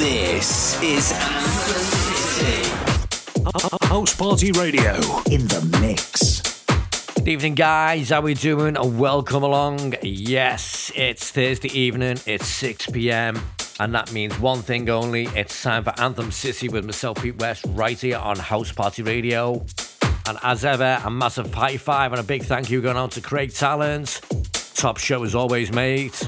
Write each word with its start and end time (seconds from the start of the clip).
This 0.00 0.80
is 0.82 1.12
Anthem 1.12 1.82
City. 2.32 2.70
House 3.82 4.16
Party 4.16 4.50
Radio 4.50 4.94
in 5.30 5.46
the 5.46 5.78
mix. 5.78 6.40
Good 7.16 7.28
evening, 7.28 7.54
guys. 7.54 8.08
How 8.08 8.22
we 8.22 8.32
doing? 8.32 8.78
Welcome 8.98 9.42
along. 9.42 9.96
Yes, 10.00 10.90
it's 10.96 11.30
Thursday 11.30 11.68
evening. 11.78 12.18
It's 12.24 12.46
6 12.46 12.86
p.m. 12.86 13.42
And 13.78 13.94
that 13.94 14.10
means 14.10 14.38
one 14.38 14.62
thing 14.62 14.88
only. 14.88 15.26
It's 15.36 15.62
time 15.62 15.84
for 15.84 15.92
Anthem 16.00 16.32
City 16.32 16.70
with 16.70 16.86
myself, 16.86 17.20
Pete 17.20 17.36
West, 17.36 17.66
right 17.68 18.00
here 18.00 18.16
on 18.16 18.38
House 18.38 18.72
Party 18.72 19.02
Radio. 19.02 19.66
And 20.26 20.38
as 20.42 20.64
ever, 20.64 20.98
a 21.04 21.10
massive 21.10 21.52
high 21.52 21.76
five 21.76 22.12
and 22.12 22.20
a 22.20 22.24
big 22.24 22.44
thank 22.44 22.70
you 22.70 22.80
going 22.80 22.96
out 22.96 23.10
to 23.12 23.20
Craig 23.20 23.52
Talent. 23.52 24.22
Top 24.72 24.96
show 24.96 25.22
as 25.24 25.34
always, 25.34 25.70
mate. 25.70 26.26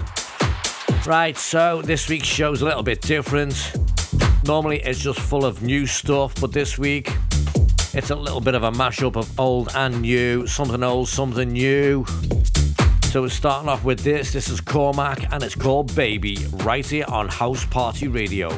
Right, 1.04 1.36
so 1.36 1.82
this 1.82 2.08
week's 2.08 2.28
show's 2.28 2.62
a 2.62 2.64
little 2.64 2.84
bit 2.84 3.00
different. 3.00 3.72
Normally 4.44 4.80
it's 4.82 5.00
just 5.00 5.18
full 5.18 5.44
of 5.44 5.60
new 5.60 5.84
stuff, 5.84 6.32
but 6.40 6.52
this 6.52 6.78
week 6.78 7.10
it's 7.92 8.10
a 8.10 8.14
little 8.14 8.40
bit 8.40 8.54
of 8.54 8.62
a 8.62 8.70
mashup 8.70 9.16
of 9.16 9.38
old 9.38 9.70
and 9.74 10.02
new, 10.02 10.46
something 10.46 10.82
old, 10.84 11.08
something 11.08 11.50
new. 11.50 12.06
So 13.10 13.22
we're 13.22 13.30
starting 13.30 13.68
off 13.68 13.84
with 13.84 14.00
this. 14.00 14.32
This 14.32 14.48
is 14.48 14.60
Cormac 14.60 15.32
and 15.32 15.42
it's 15.42 15.56
called 15.56 15.92
Baby, 15.96 16.46
right 16.58 16.86
here 16.86 17.04
on 17.08 17.28
House 17.28 17.64
Party 17.66 18.06
Radio. 18.06 18.50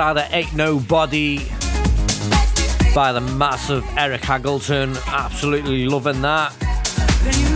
Side 0.00 0.28
Ain't 0.30 0.54
Nobody 0.54 1.40
by 2.94 3.12
the 3.12 3.20
massive 3.36 3.84
Eric 3.98 4.22
Haggleton. 4.22 4.96
Absolutely 5.06 5.84
loving 5.84 6.22
that. 6.22 6.54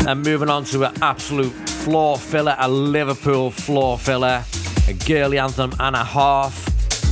And 0.06 0.22
moving 0.22 0.50
on 0.50 0.64
to 0.64 0.84
an 0.84 0.92
absolute 1.00 1.54
floor 1.54 2.18
filler, 2.18 2.54
a 2.58 2.68
Liverpool 2.68 3.50
floor 3.50 3.98
filler, 3.98 4.44
a 4.86 4.92
girly 5.06 5.38
anthem 5.38 5.72
and 5.80 5.96
a 5.96 6.04
half. 6.04 6.66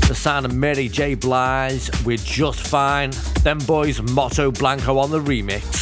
The 0.07 0.15
sound 0.15 0.45
of 0.45 0.53
Mary 0.53 0.91
J. 0.91 1.15
Blige, 1.15 1.89
We're 2.05 2.19
Just 2.19 2.67
Fine. 2.67 3.13
Them 3.43 3.57
boys, 3.61 4.03
Moto 4.03 4.51
Blanco 4.51 4.99
on 4.99 5.11
the 5.11 5.21
remix. 5.21 5.82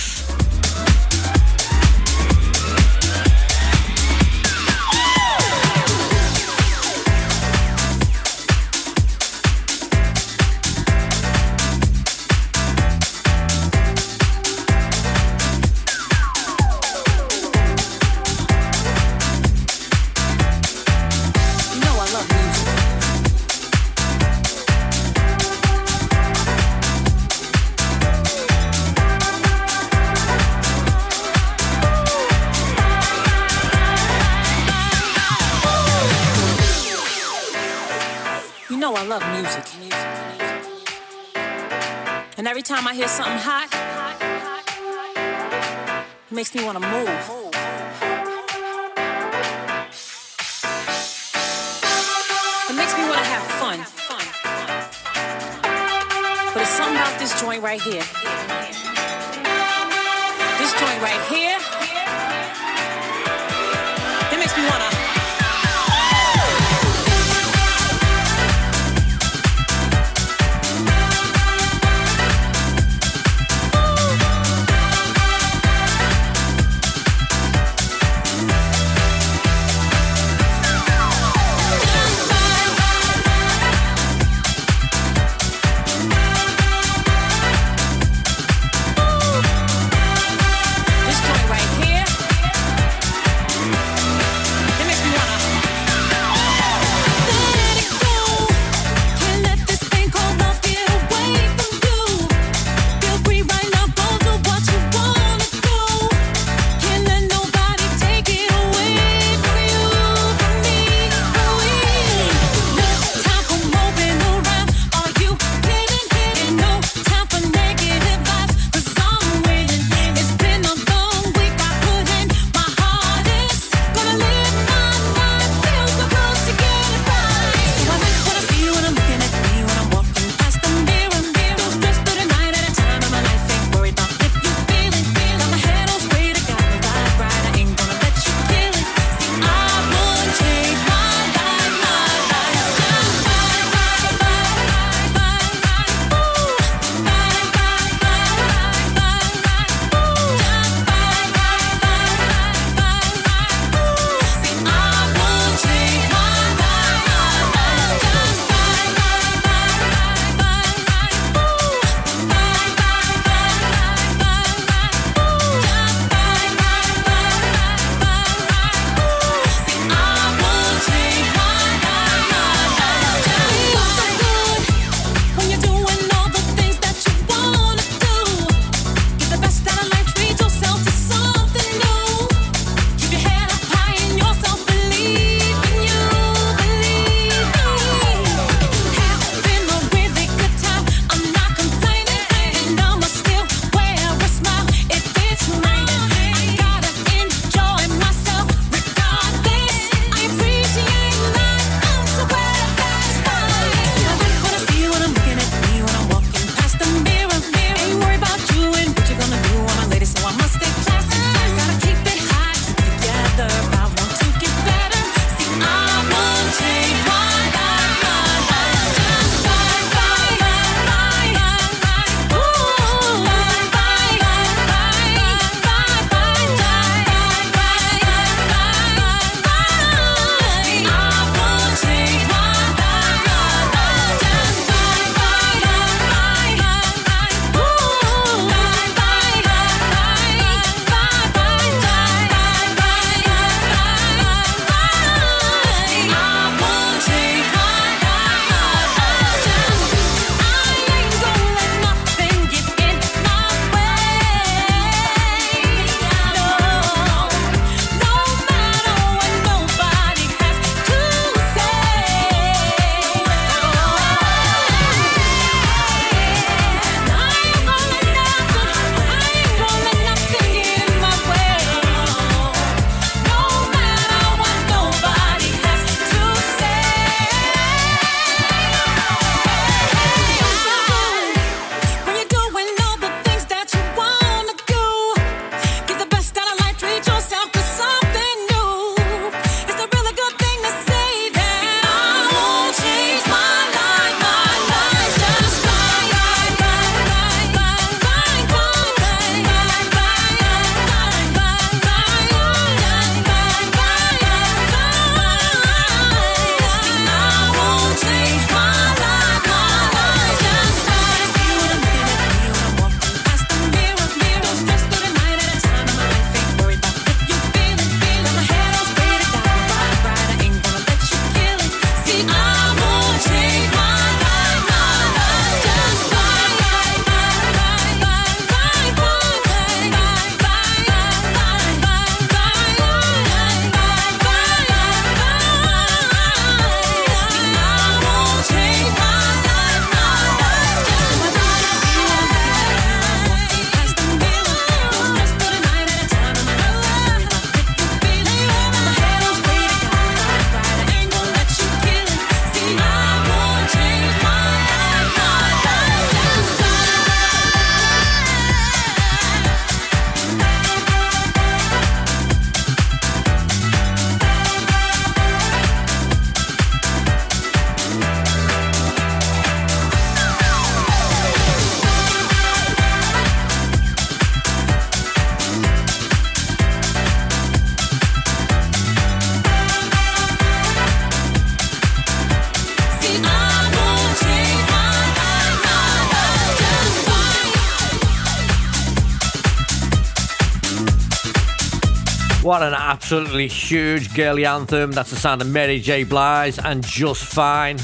What 392.61 392.75
an 392.75 392.75
absolutely 392.75 393.49
huge 393.49 394.14
girly 394.14 394.45
anthem. 394.45 394.93
That's 394.93 395.09
the 395.09 395.17
sound 395.17 395.40
of 395.40 395.49
Mary 395.49 395.81
J. 395.81 396.05
Blige 396.05 396.59
and 396.62 396.85
Just 396.85 397.25
Fine. 397.25 397.79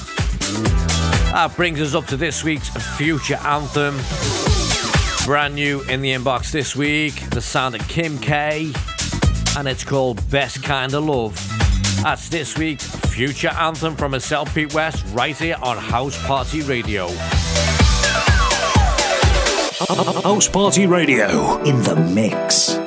That 1.32 1.54
brings 1.56 1.80
us 1.80 1.94
up 1.94 2.04
to 2.08 2.16
this 2.18 2.44
week's 2.44 2.68
future 2.98 3.38
anthem. 3.42 3.96
Brand 5.24 5.54
new 5.54 5.80
in 5.84 6.02
the 6.02 6.12
inbox 6.12 6.50
this 6.50 6.76
week. 6.76 7.14
The 7.30 7.40
sound 7.40 7.74
of 7.74 7.88
Kim 7.88 8.18
K. 8.18 8.70
And 9.56 9.66
it's 9.66 9.82
called 9.82 10.20
Best 10.30 10.62
Kind 10.62 10.92
of 10.92 11.04
Love. 11.04 11.34
That's 12.02 12.28
this 12.28 12.58
week's 12.58 12.84
future 13.06 13.52
anthem 13.54 13.96
from 13.96 14.10
myself, 14.10 14.54
Pete 14.54 14.74
West, 14.74 15.06
right 15.14 15.34
here 15.34 15.56
on 15.62 15.78
House 15.78 16.22
Party 16.26 16.60
Radio. 16.60 17.08
House 20.22 20.48
Party 20.50 20.86
Radio 20.86 21.62
in 21.62 21.82
the 21.82 21.96
mix. 21.96 22.85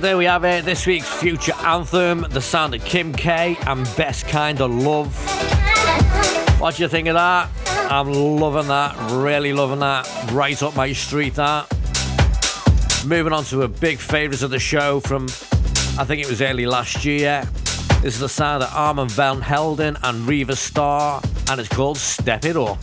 There 0.00 0.18
we 0.18 0.24
have 0.24 0.44
it. 0.44 0.64
This 0.64 0.86
week's 0.86 1.08
future 1.08 1.54
anthem, 1.60 2.26
the 2.30 2.40
sound 2.40 2.74
of 2.74 2.84
Kim 2.84 3.12
K 3.12 3.56
and 3.66 3.84
Best 3.96 4.26
Kind 4.28 4.60
of 4.60 4.70
Love. 4.70 5.14
What 6.60 6.76
do 6.76 6.82
you 6.82 6.88
think 6.88 7.08
of 7.08 7.14
that? 7.14 7.48
I'm 7.90 8.12
loving 8.12 8.68
that, 8.68 8.96
really 9.12 9.52
loving 9.52 9.78
that. 9.80 10.06
Right 10.32 10.60
up 10.62 10.76
my 10.76 10.92
street, 10.92 11.34
that. 11.36 11.66
Moving 13.06 13.32
on 13.32 13.44
to 13.44 13.62
a 13.62 13.68
big 13.68 13.98
favourite 13.98 14.42
of 14.42 14.50
the 14.50 14.58
show 14.58 15.00
from, 15.00 15.24
I 15.98 16.04
think 16.04 16.20
it 16.20 16.28
was 16.28 16.42
early 16.42 16.66
last 16.66 17.04
year. 17.04 17.48
This 18.02 18.14
is 18.14 18.20
the 18.20 18.28
sound 18.28 18.64
of 18.64 18.74
Armand 18.74 19.12
Van 19.12 19.40
Helden 19.40 19.96
and 20.02 20.26
Riva 20.26 20.56
Starr, 20.56 21.22
and 21.48 21.60
it's 21.60 21.68
called 21.68 21.96
Step 21.96 22.44
It 22.44 22.56
Up. 22.56 22.78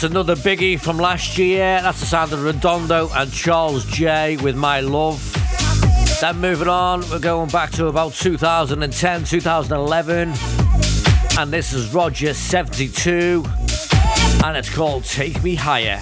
That's 0.00 0.12
another 0.12 0.36
biggie 0.36 0.78
from 0.78 0.96
last 0.96 1.38
year. 1.38 1.80
That's 1.82 1.98
the 1.98 2.06
sound 2.06 2.32
of 2.32 2.44
Redondo 2.44 3.10
and 3.14 3.32
Charles 3.32 3.84
J 3.86 4.36
with 4.36 4.54
My 4.54 4.78
Love. 4.78 5.20
Then 6.20 6.38
moving 6.38 6.68
on, 6.68 7.00
we're 7.10 7.18
going 7.18 7.48
back 7.48 7.72
to 7.72 7.88
about 7.88 8.12
2010, 8.12 9.24
2011. 9.24 10.32
And 11.36 11.52
this 11.52 11.72
is 11.72 11.92
Roger 11.92 12.32
72. 12.32 13.44
And 14.44 14.56
it's 14.56 14.72
called 14.72 15.02
Take 15.02 15.42
Me 15.42 15.56
Higher. 15.56 16.00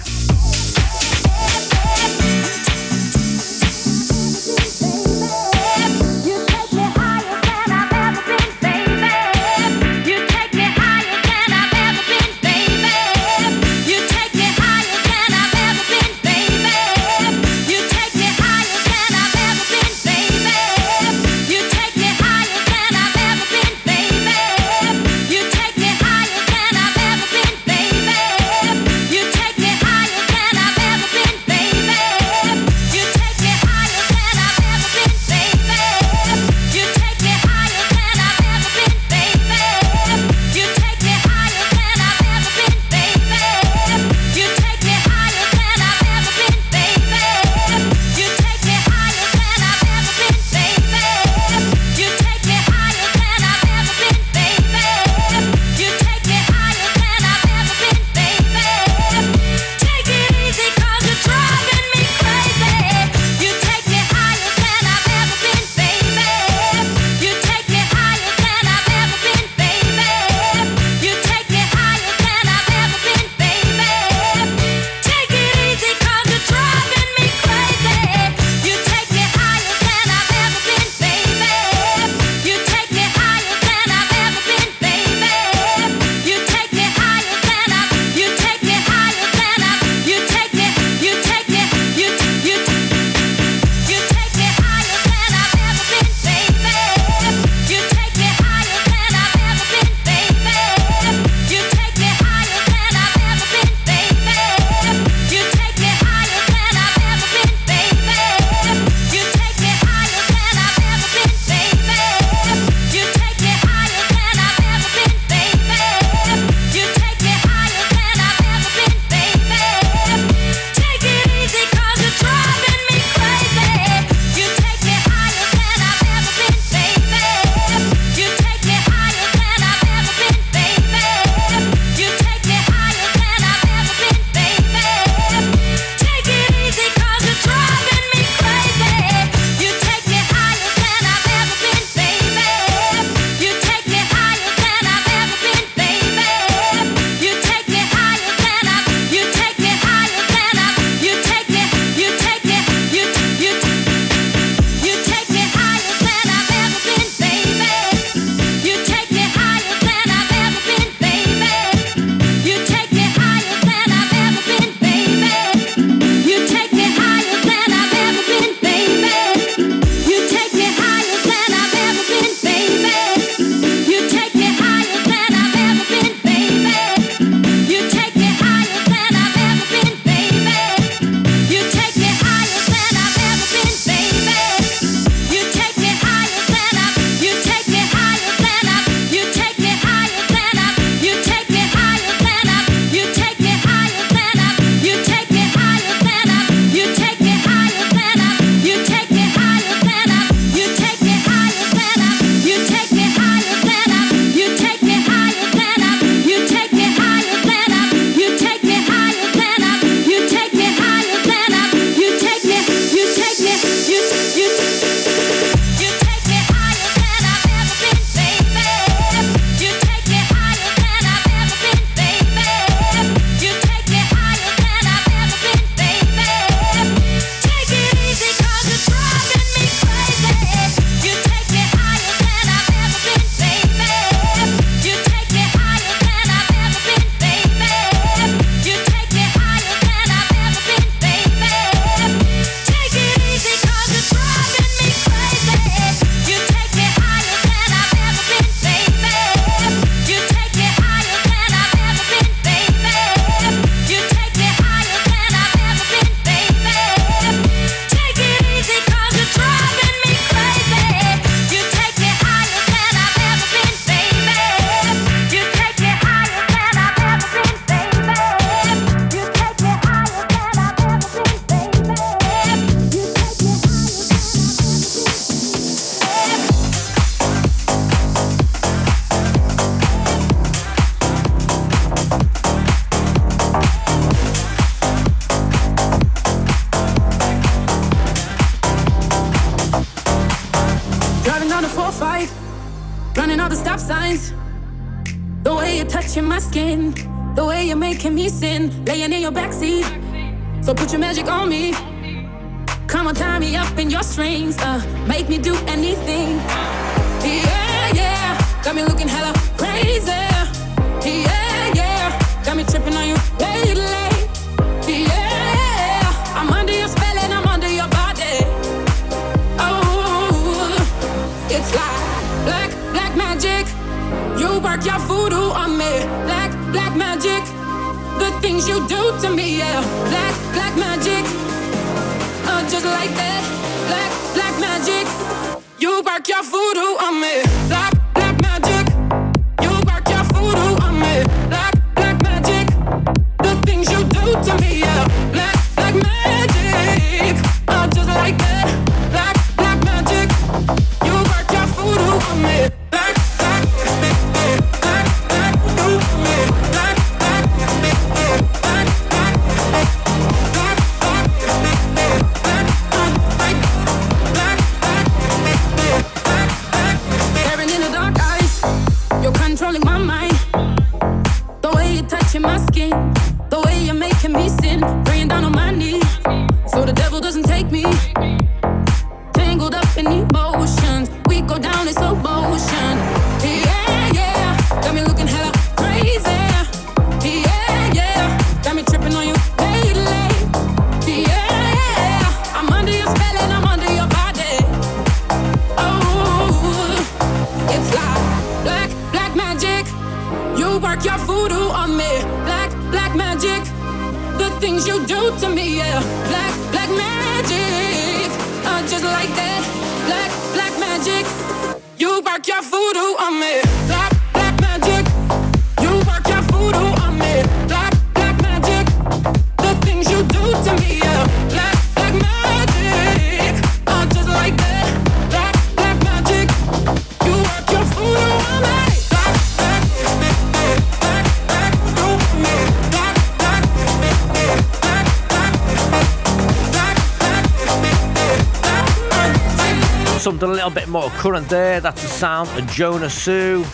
bit 440.87 440.91
more 440.91 441.09
current 441.11 441.49
there. 441.49 441.81
That's 441.81 442.01
the 442.01 442.07
sound 442.07 442.49
of 442.49 442.65
Jonasu 442.65 443.65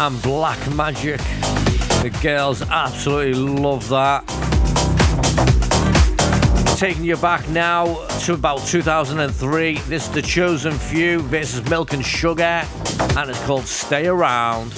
and 0.00 0.22
Black 0.22 0.58
Magic. 0.74 1.18
The 2.02 2.16
girls 2.22 2.62
absolutely 2.62 3.34
love 3.34 3.88
that. 3.88 4.26
Taking 6.76 7.04
you 7.04 7.16
back 7.16 7.48
now 7.48 8.06
to 8.20 8.34
about 8.34 8.58
2003. 8.66 9.78
This 9.78 10.08
is 10.08 10.10
The 10.10 10.22
Chosen 10.22 10.72
Few 10.72 11.20
versus 11.20 11.68
Milk 11.70 11.92
and 11.92 12.04
Sugar, 12.04 12.62
and 13.16 13.30
it's 13.30 13.42
called 13.44 13.64
Stay 13.64 14.06
Around. 14.06 14.72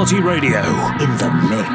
Party 0.00 0.18
Radio 0.18 0.62
in 0.98 1.10
the 1.18 1.30
mix. 1.50 1.69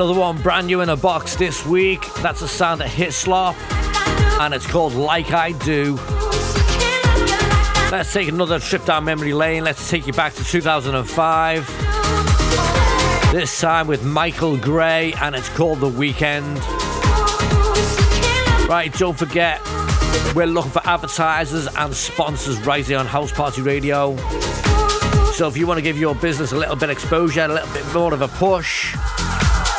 Another 0.00 0.14
one 0.14 0.40
brand 0.42 0.68
new 0.68 0.80
in 0.80 0.90
a 0.90 0.96
box 0.96 1.34
this 1.34 1.66
week. 1.66 2.00
That's 2.22 2.38
the 2.38 2.46
sound 2.46 2.80
that 2.80 2.84
of 2.86 2.92
Hislop, 2.92 3.56
and 4.40 4.54
it's 4.54 4.64
called 4.64 4.94
Like 4.94 5.32
I 5.32 5.50
Do. 5.50 5.98
Let's 7.90 8.12
take 8.12 8.28
another 8.28 8.60
trip 8.60 8.84
down 8.84 9.04
memory 9.06 9.32
lane. 9.32 9.64
Let's 9.64 9.90
take 9.90 10.06
you 10.06 10.12
back 10.12 10.34
to 10.34 10.44
2005. 10.44 11.66
This 13.32 13.60
time 13.60 13.88
with 13.88 14.04
Michael 14.04 14.56
Gray, 14.56 15.14
and 15.14 15.34
it's 15.34 15.48
called 15.48 15.80
The 15.80 15.88
Weekend. 15.88 16.58
Right, 18.68 18.94
don't 18.96 19.18
forget, 19.18 19.60
We're 20.32 20.46
looking 20.46 20.70
for 20.70 20.86
advertisers 20.86 21.66
and 21.74 21.92
sponsors 21.92 22.60
right 22.64 22.86
here 22.86 22.98
on 22.98 23.06
House 23.06 23.32
Party 23.32 23.62
Radio. 23.62 24.16
So 25.32 25.48
if 25.48 25.56
you 25.56 25.66
want 25.66 25.78
to 25.78 25.82
give 25.82 25.98
your 25.98 26.14
business 26.14 26.52
a 26.52 26.56
little 26.56 26.76
bit 26.76 26.84
of 26.84 26.90
exposure, 26.90 27.42
a 27.42 27.48
little 27.48 27.72
bit 27.72 27.84
more 27.92 28.14
of 28.14 28.22
a 28.22 28.28
push, 28.28 28.94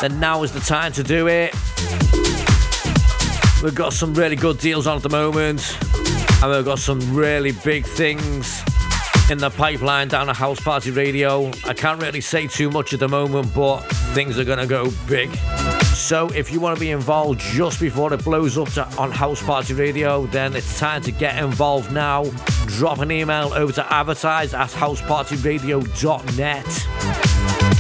then 0.02 0.20
now 0.20 0.44
is 0.44 0.52
the 0.52 0.60
time 0.60 0.92
to 0.94 1.04
do 1.04 1.28
it. 1.28 1.54
We've 3.62 3.76
got 3.76 3.94
some 3.94 4.14
really 4.14 4.38
good 4.38 4.60
deals 4.60 4.88
on 4.88 4.96
at 4.96 5.04
the 5.04 5.10
moment, 5.10 5.78
and 6.42 6.52
we've 6.52 6.64
got 6.64 6.80
some 6.80 7.02
really 7.14 7.52
big 7.52 7.86
things 7.86 8.64
in 9.30 9.38
the 9.38 9.50
pipeline 9.50 10.08
down 10.08 10.30
at 10.30 10.36
House 10.36 10.60
Party 10.60 10.92
Radio. 10.92 11.48
I 11.66 11.74
can't 11.74 12.02
really 12.02 12.22
say 12.22 12.48
too 12.48 12.72
much 12.72 12.94
at 12.94 13.00
the 13.00 13.10
moment, 13.10 13.54
but 13.54 13.82
things 14.14 14.40
are 14.40 14.46
going 14.46 14.60
to 14.60 14.66
go 14.66 14.90
big. 15.08 15.30
So 15.94 16.30
if 16.30 16.52
you 16.52 16.60
want 16.62 16.78
to 16.78 16.80
be 16.80 16.92
involved 16.92 17.42
just 17.42 17.82
before 17.82 18.14
it 18.14 18.24
blows 18.24 18.58
up 18.58 18.70
to, 18.72 18.88
on 18.98 19.12
House 19.12 19.44
Party 19.44 19.74
Radio, 19.74 20.26
then 20.28 20.56
it's 20.56 20.80
time 20.80 21.02
to 21.04 21.12
get 21.12 21.38
involved 21.44 21.92
now. 21.92 22.24
Drop 22.68 23.00
an 23.00 23.12
email 23.12 23.52
over 23.54 23.74
to 23.74 23.94
advertise 23.94 24.54
at 24.54 24.70
housepartyradio.net. 24.70 27.29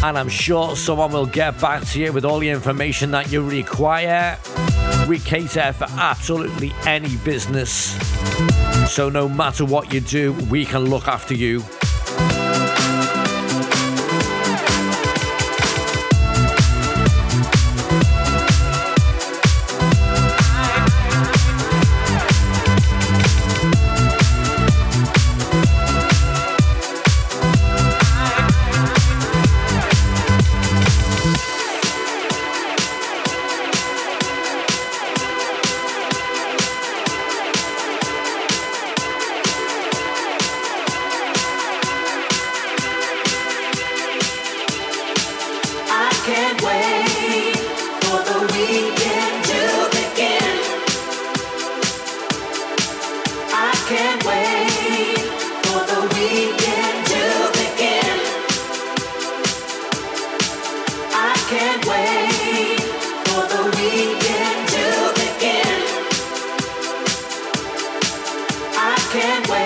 And 0.01 0.17
I'm 0.17 0.29
sure 0.29 0.77
someone 0.77 1.11
will 1.11 1.25
get 1.25 1.59
back 1.59 1.83
to 1.87 1.99
you 1.99 2.13
with 2.13 2.23
all 2.23 2.39
the 2.39 2.49
information 2.49 3.11
that 3.11 3.31
you 3.31 3.41
require. 3.43 4.37
We 5.09 5.19
cater 5.19 5.73
for 5.73 5.87
absolutely 5.97 6.73
any 6.85 7.17
business. 7.17 7.97
So 8.89 9.09
no 9.09 9.27
matter 9.27 9.65
what 9.65 9.93
you 9.93 9.99
do, 9.99 10.33
we 10.49 10.65
can 10.65 10.85
look 10.85 11.07
after 11.07 11.33
you. 11.33 11.63
Can't 69.11 69.49
wait 69.49 69.58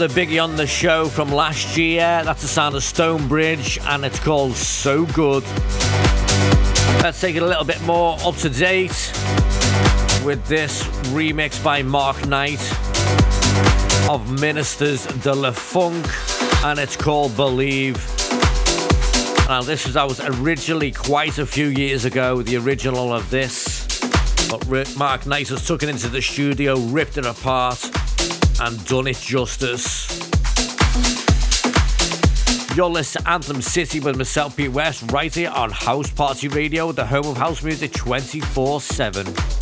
Another 0.00 0.14
biggie 0.14 0.42
on 0.42 0.56
the 0.56 0.66
show 0.66 1.08
from 1.08 1.30
last 1.30 1.76
year. 1.76 2.22
That's 2.24 2.40
the 2.40 2.48
sound 2.48 2.74
of 2.74 2.82
Stonebridge, 2.82 3.78
and 3.82 4.02
it's 4.02 4.18
called 4.18 4.56
So 4.56 5.04
Good. 5.04 5.44
Let's 7.02 7.20
take 7.20 7.36
it 7.36 7.42
a 7.42 7.46
little 7.46 7.66
bit 7.66 7.82
more 7.82 8.16
up 8.24 8.34
to 8.36 8.48
date 8.48 9.12
with 10.24 10.42
this 10.46 10.84
remix 11.12 11.62
by 11.62 11.82
Mark 11.82 12.26
Knight 12.26 12.62
of 14.08 14.40
Ministers 14.40 15.04
de 15.04 15.34
la 15.34 15.50
Funk, 15.50 16.06
and 16.64 16.78
it's 16.78 16.96
called 16.96 17.36
Believe. 17.36 17.96
Now, 19.48 19.60
this 19.60 19.86
was 19.86 19.96
I 19.96 20.04
was 20.04 20.18
originally 20.20 20.92
quite 20.92 21.36
a 21.36 21.44
few 21.44 21.66
years 21.66 22.06
ago, 22.06 22.40
the 22.40 22.56
original 22.56 23.12
of 23.12 23.28
this, 23.28 23.86
but 24.48 24.96
Mark 24.96 25.26
Knight 25.26 25.48
has 25.48 25.66
took 25.66 25.82
it 25.82 25.90
into 25.90 26.08
the 26.08 26.22
studio, 26.22 26.78
ripped 26.78 27.18
it 27.18 27.26
apart, 27.26 27.89
and 28.60 28.84
done 28.86 29.06
it 29.06 29.16
justice. 29.16 30.08
You're 32.76 32.88
listening 32.88 33.24
to 33.24 33.30
Anthem 33.30 33.62
City 33.62 34.00
with 34.00 34.16
myself, 34.16 34.56
Pete 34.56 34.70
West, 34.70 35.10
right 35.10 35.34
here 35.34 35.50
on 35.50 35.70
House 35.70 36.10
Party 36.10 36.48
Radio, 36.48 36.92
the 36.92 37.04
home 37.04 37.26
of 37.26 37.36
house 37.36 37.62
music 37.62 37.92
24 37.92 38.80
7. 38.80 39.59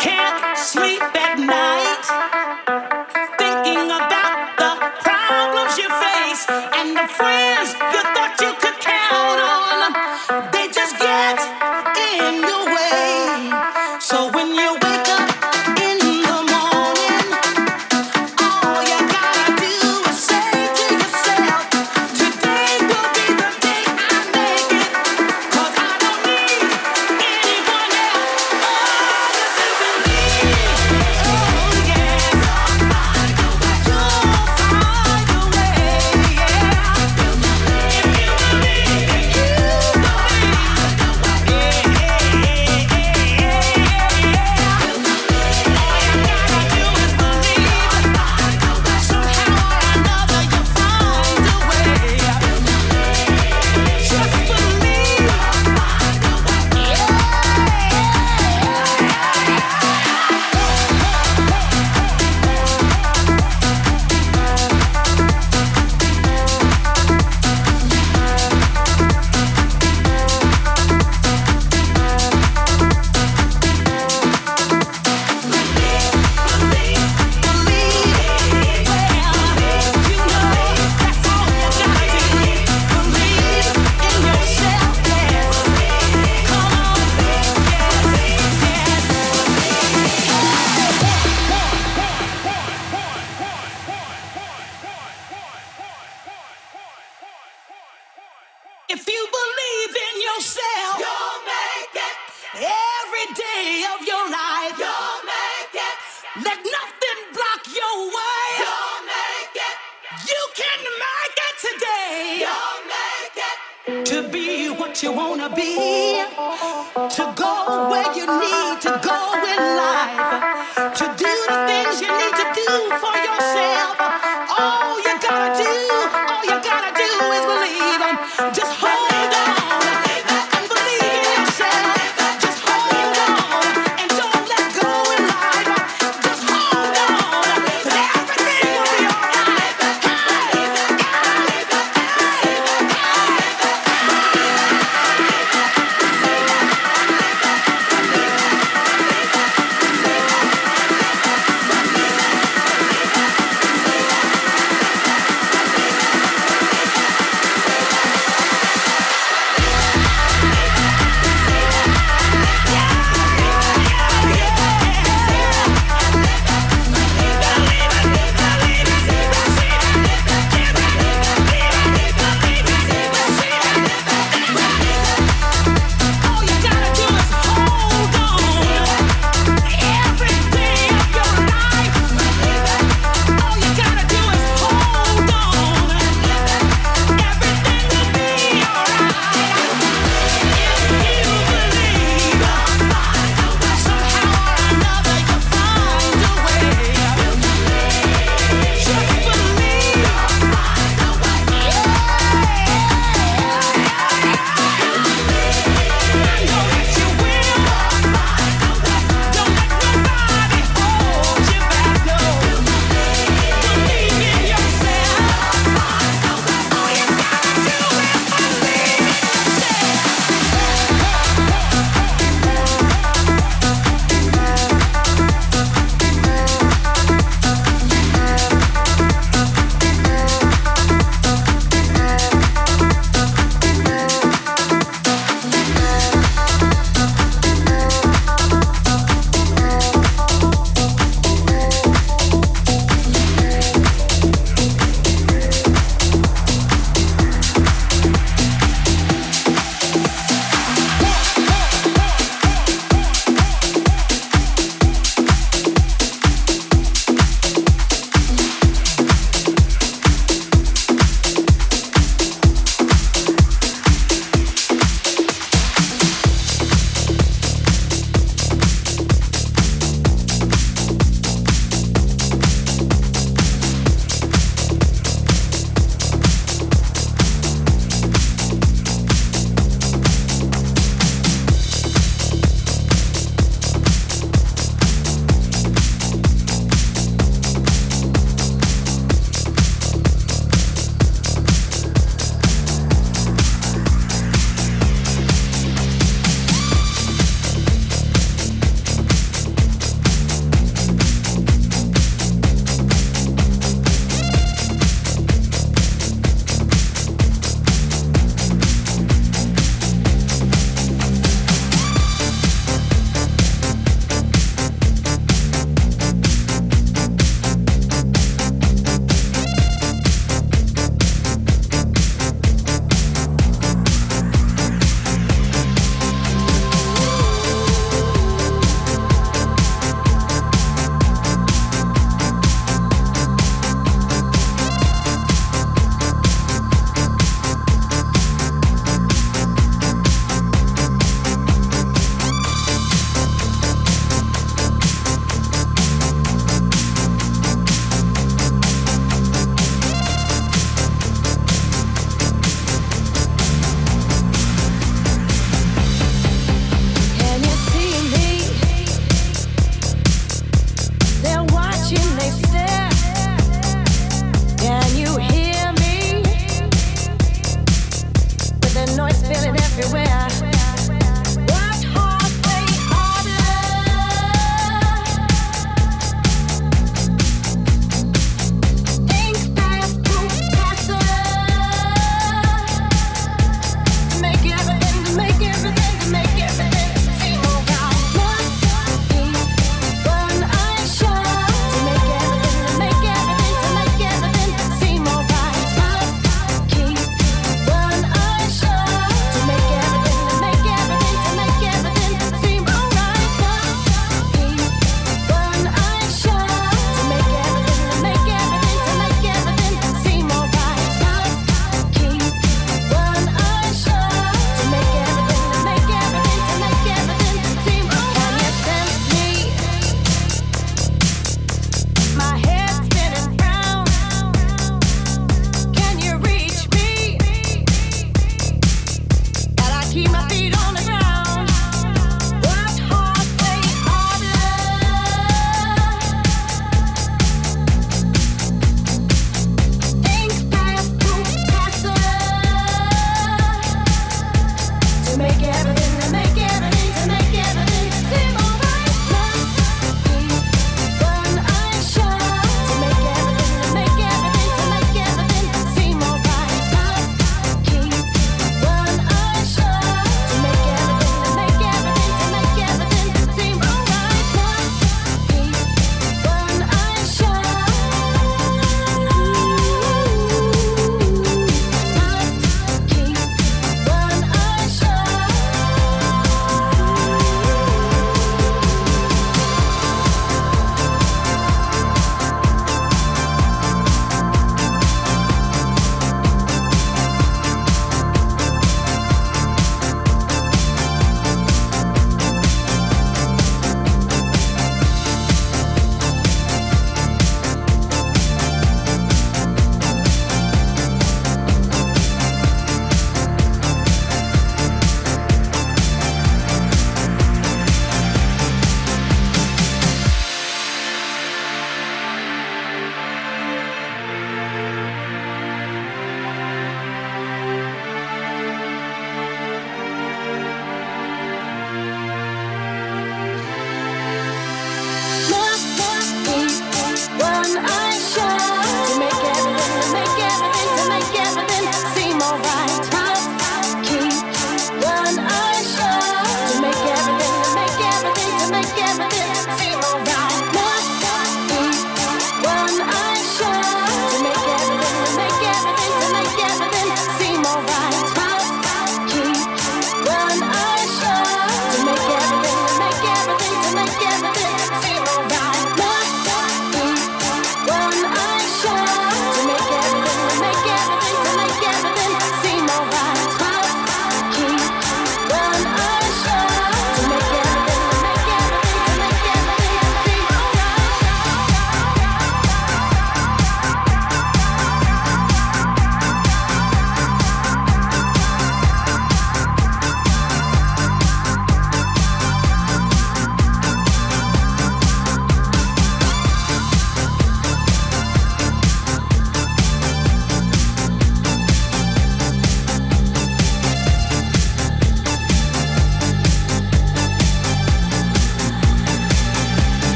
can't 0.00 0.58
sleep. 0.58 1.13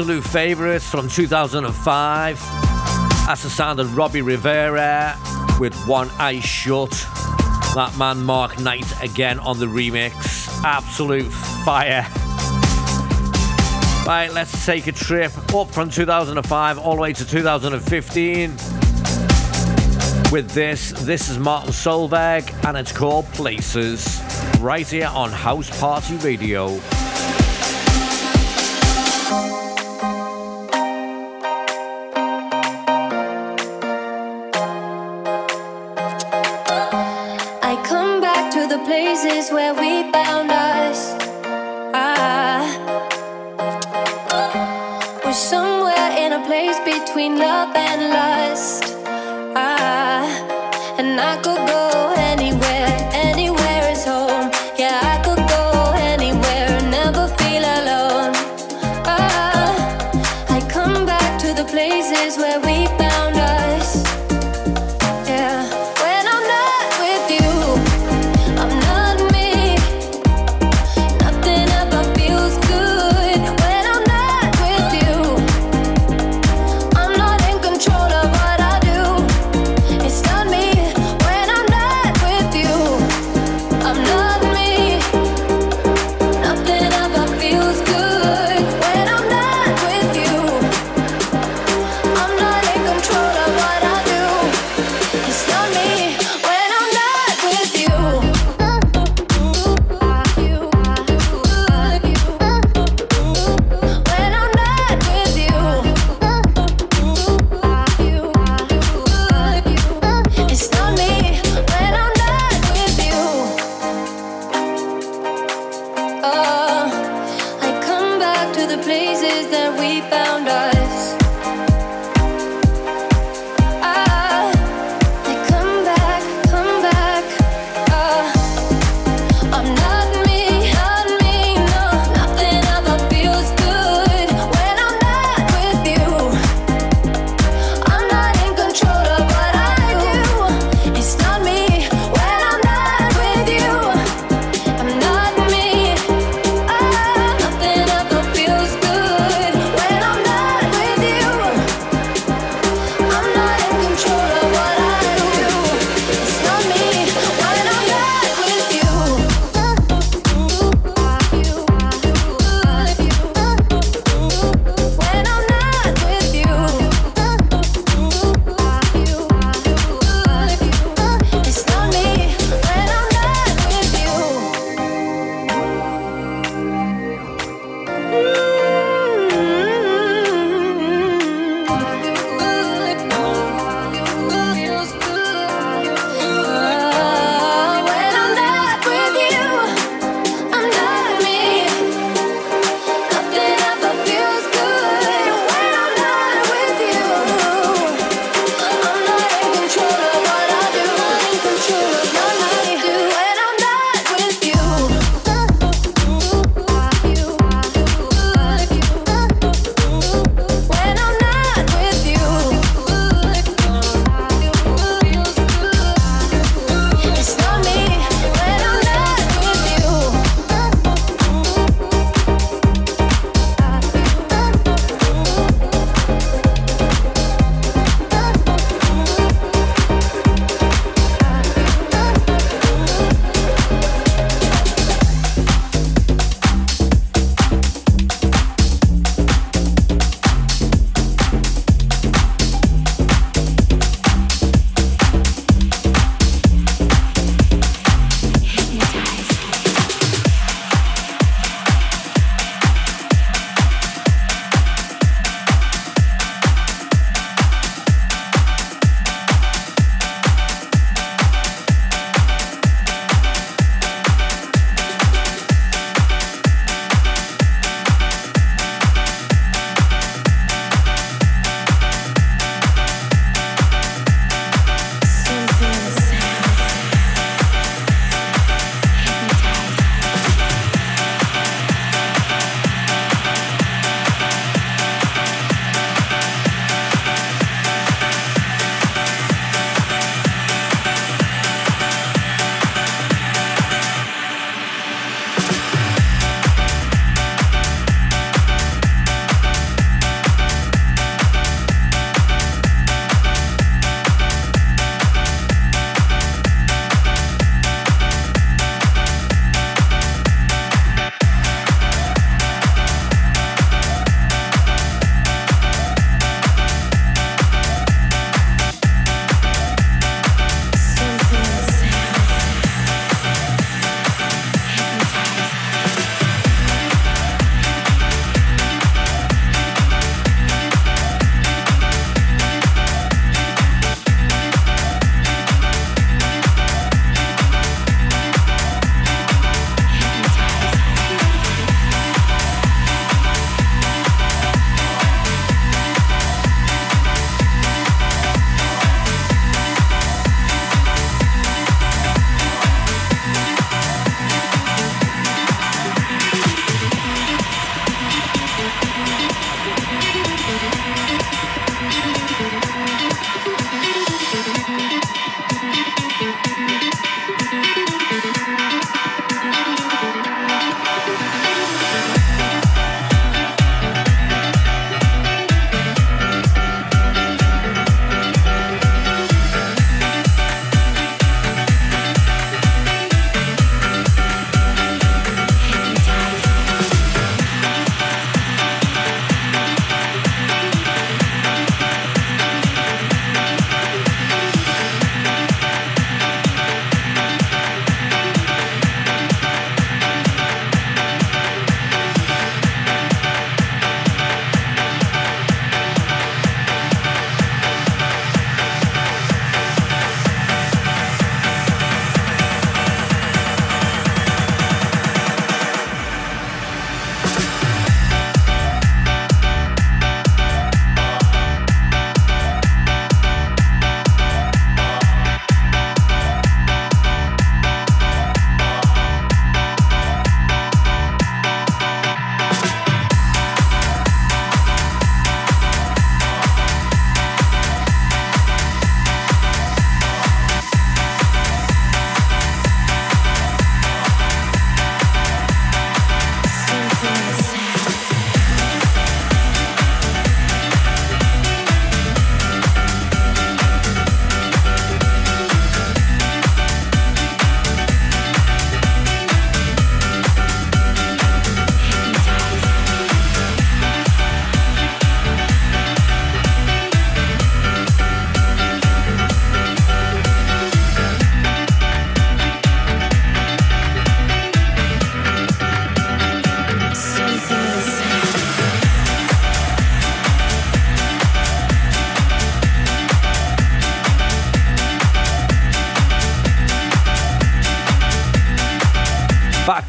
absolute 0.00 0.24
favourites 0.24 0.88
from 0.88 1.10
2005. 1.10 2.40
That's 3.26 3.42
the 3.42 3.50
sound 3.50 3.80
of 3.80 3.98
Robbie 3.98 4.22
Rivera 4.22 5.14
with 5.60 5.74
One 5.86 6.08
Eye 6.12 6.40
Shut. 6.40 6.88
That 7.74 7.94
man, 7.98 8.24
Mark 8.24 8.58
Knight, 8.58 8.90
again 9.02 9.38
on 9.38 9.58
the 9.58 9.66
remix. 9.66 10.48
Absolute 10.64 11.30
fire. 11.66 12.06
Right, 14.06 14.30
let's 14.32 14.64
take 14.64 14.86
a 14.86 14.92
trip 14.92 15.36
up 15.54 15.70
from 15.70 15.90
2005 15.90 16.78
all 16.78 16.94
the 16.94 17.02
way 17.02 17.12
to 17.12 17.26
2015 17.26 18.50
with 20.32 20.50
this. 20.52 20.92
This 20.92 21.28
is 21.28 21.38
Martin 21.38 21.72
Solveig 21.72 22.64
and 22.64 22.78
it's 22.78 22.90
called 22.92 23.26
Places 23.34 24.18
right 24.60 24.88
here 24.88 25.10
on 25.12 25.30
House 25.30 25.78
Party 25.78 26.16
Radio. 26.16 26.80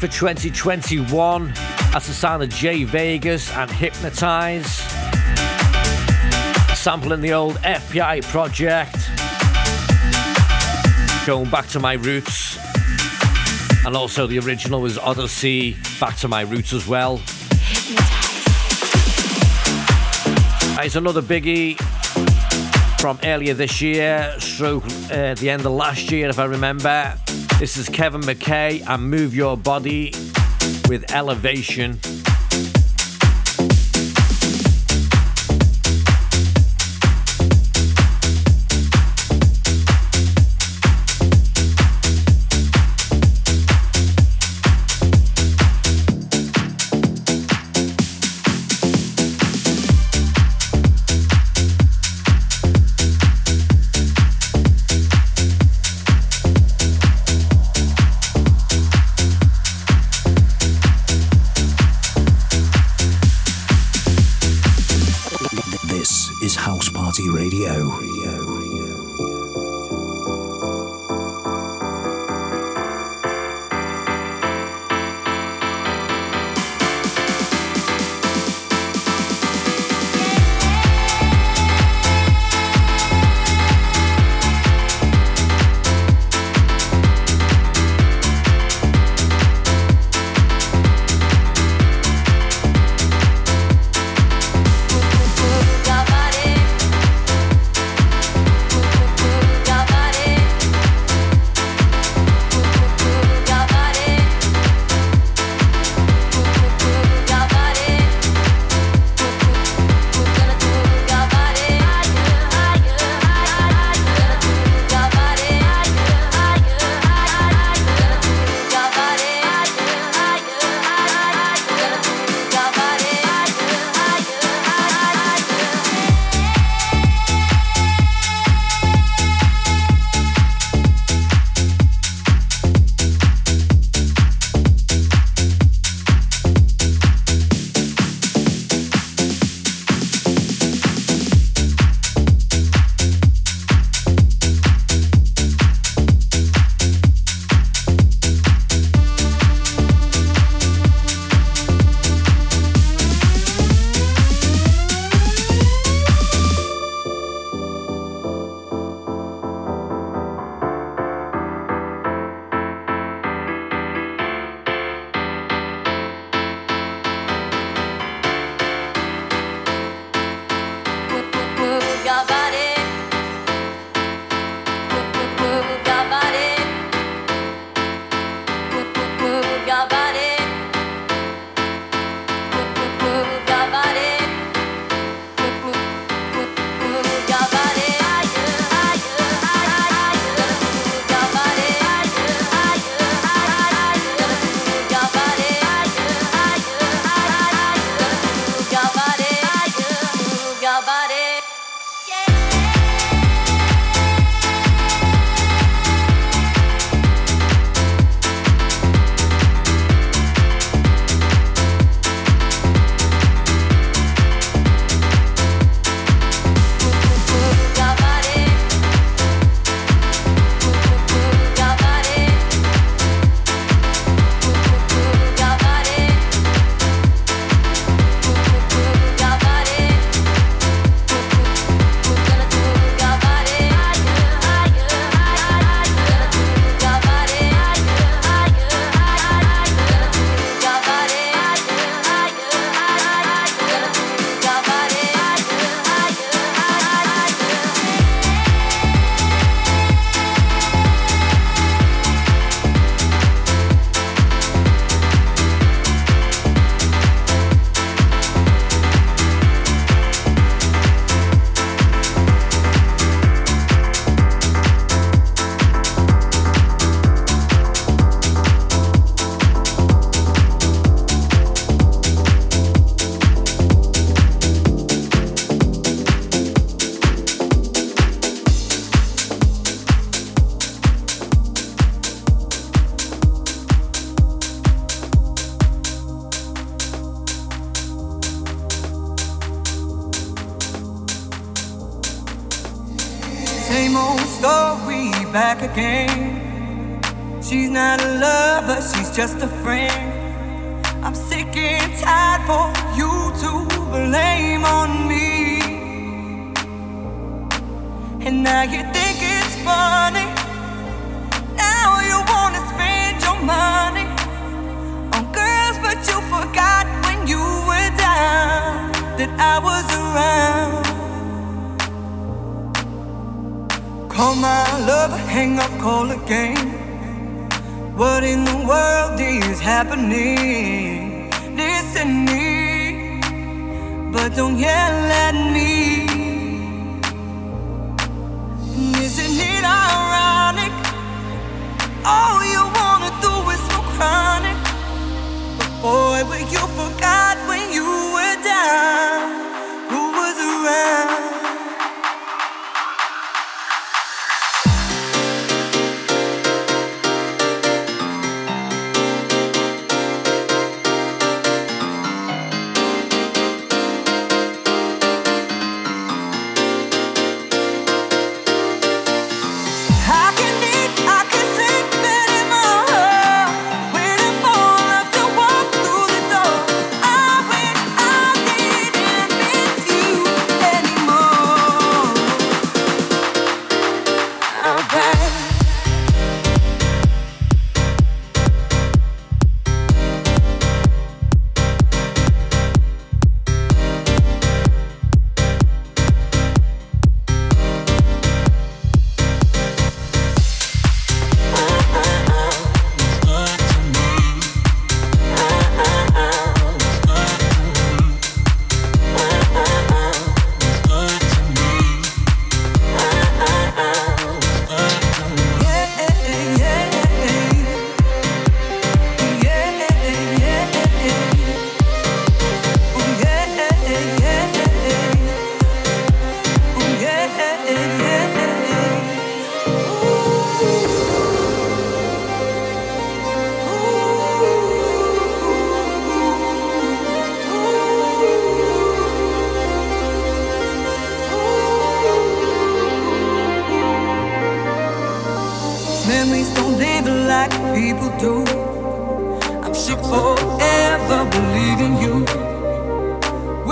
For 0.02 0.08
2021. 0.08 1.52
That's 1.92 2.08
the 2.08 2.12
sound 2.12 2.42
of 2.42 2.48
Jay 2.48 2.82
Vegas 2.82 3.52
and 3.52 3.70
Hypnotize. 3.70 4.66
Sampling 6.76 7.20
the 7.20 7.32
old 7.32 7.54
FPI 7.58 8.24
project. 8.24 8.96
Going 11.24 11.48
back 11.50 11.68
to 11.68 11.78
my 11.78 11.92
roots. 11.92 12.58
And 13.86 13.94
also 13.94 14.26
the 14.26 14.40
original 14.40 14.80
was 14.80 14.98
Odyssey, 14.98 15.76
back 16.00 16.16
to 16.16 16.26
my 16.26 16.40
roots 16.40 16.72
as 16.72 16.88
well. 16.88 17.20
It's 20.84 20.96
another 20.96 21.22
biggie 21.22 21.80
from 23.00 23.20
earlier 23.22 23.54
this 23.54 23.80
year, 23.80 24.34
stroke 24.40 24.84
uh, 25.12 25.34
the 25.34 25.48
end 25.48 25.64
of 25.64 25.70
last 25.70 26.10
year, 26.10 26.28
if 26.28 26.40
I 26.40 26.46
remember. 26.46 27.16
This 27.62 27.76
is 27.76 27.88
Kevin 27.88 28.22
McKay 28.22 28.84
and 28.88 29.08
Move 29.08 29.36
Your 29.36 29.56
Body 29.56 30.10
with 30.88 31.12
Elevation. 31.12 31.96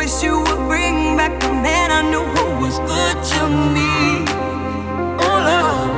wish 0.00 0.22
you 0.22 0.38
would 0.40 0.62
bring 0.66 1.14
back 1.14 1.38
the 1.40 1.52
man 1.52 1.88
I 1.92 2.00
knew 2.10 2.24
who 2.34 2.46
was 2.64 2.78
good 2.92 3.16
to 3.32 3.40
me. 3.76 4.24
Oh, 5.24 5.36
love. 5.50 5.92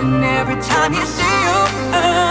And 0.00 0.22
every 0.22 0.58
time 0.62 0.92
you 0.94 1.04
say 1.16 1.32
you, 1.46 1.58
oh, 1.98 2.27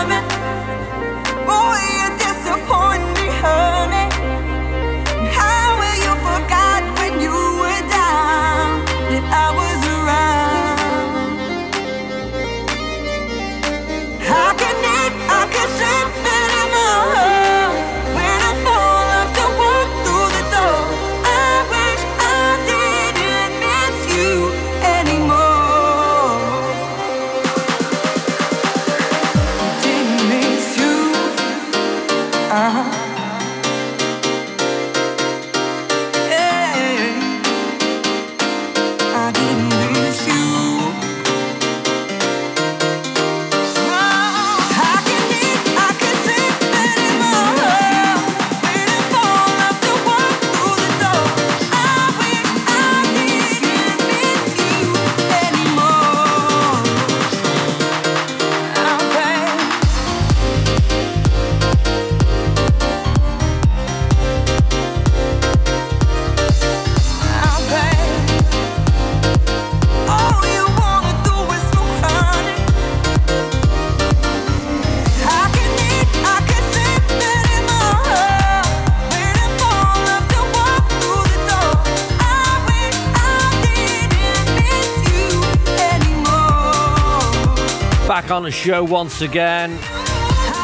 on 88.37 88.43
the 88.43 88.51
show 88.51 88.83
once 88.83 89.21
again. 89.21 89.71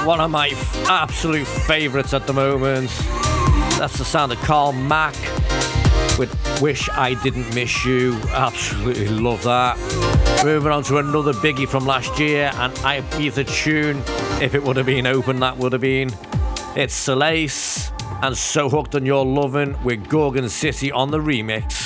One 0.06 0.22
of 0.22 0.30
my 0.30 0.50
f- 0.50 0.90
absolute 0.90 1.48
favourites 1.48 2.14
at 2.14 2.28
the 2.28 2.34
moment. 2.34 2.92
That's 3.80 3.98
the 3.98 4.06
sound 4.06 4.32
of 4.32 4.38
Carl 4.42 4.74
Mack 4.74 5.16
with 6.20 6.32
Wish 6.62 6.88
I 6.92 7.16
Didn't 7.24 7.56
Miss 7.56 7.84
You. 7.84 8.14
Absolutely 8.30 9.08
love 9.08 9.42
that. 9.46 9.76
Moving 10.46 10.72
on 10.72 10.84
to 10.84 11.00
another 11.00 11.34
biggie 11.34 11.68
from 11.68 11.88
last 11.88 12.20
year, 12.20 12.52
and 12.54 12.72
I 12.80 13.02
beat 13.18 13.34
the 13.34 13.44
tune. 13.44 14.04
If 14.40 14.54
it 14.54 14.62
would 14.62 14.78
have 14.78 14.86
been 14.86 15.08
open, 15.08 15.40
that 15.40 15.58
would 15.58 15.72
have 15.72 15.82
been. 15.82 16.12
It's 16.76 16.94
Solace 16.94 17.92
and 18.22 18.38
So 18.38 18.70
Hooked 18.70 18.94
on 18.94 19.04
Your 19.04 19.26
Lovin' 19.26 19.82
with 19.84 20.08
Gorgon 20.08 20.48
City 20.48 20.92
on 20.92 21.10
the 21.10 21.18
remix. 21.18 21.83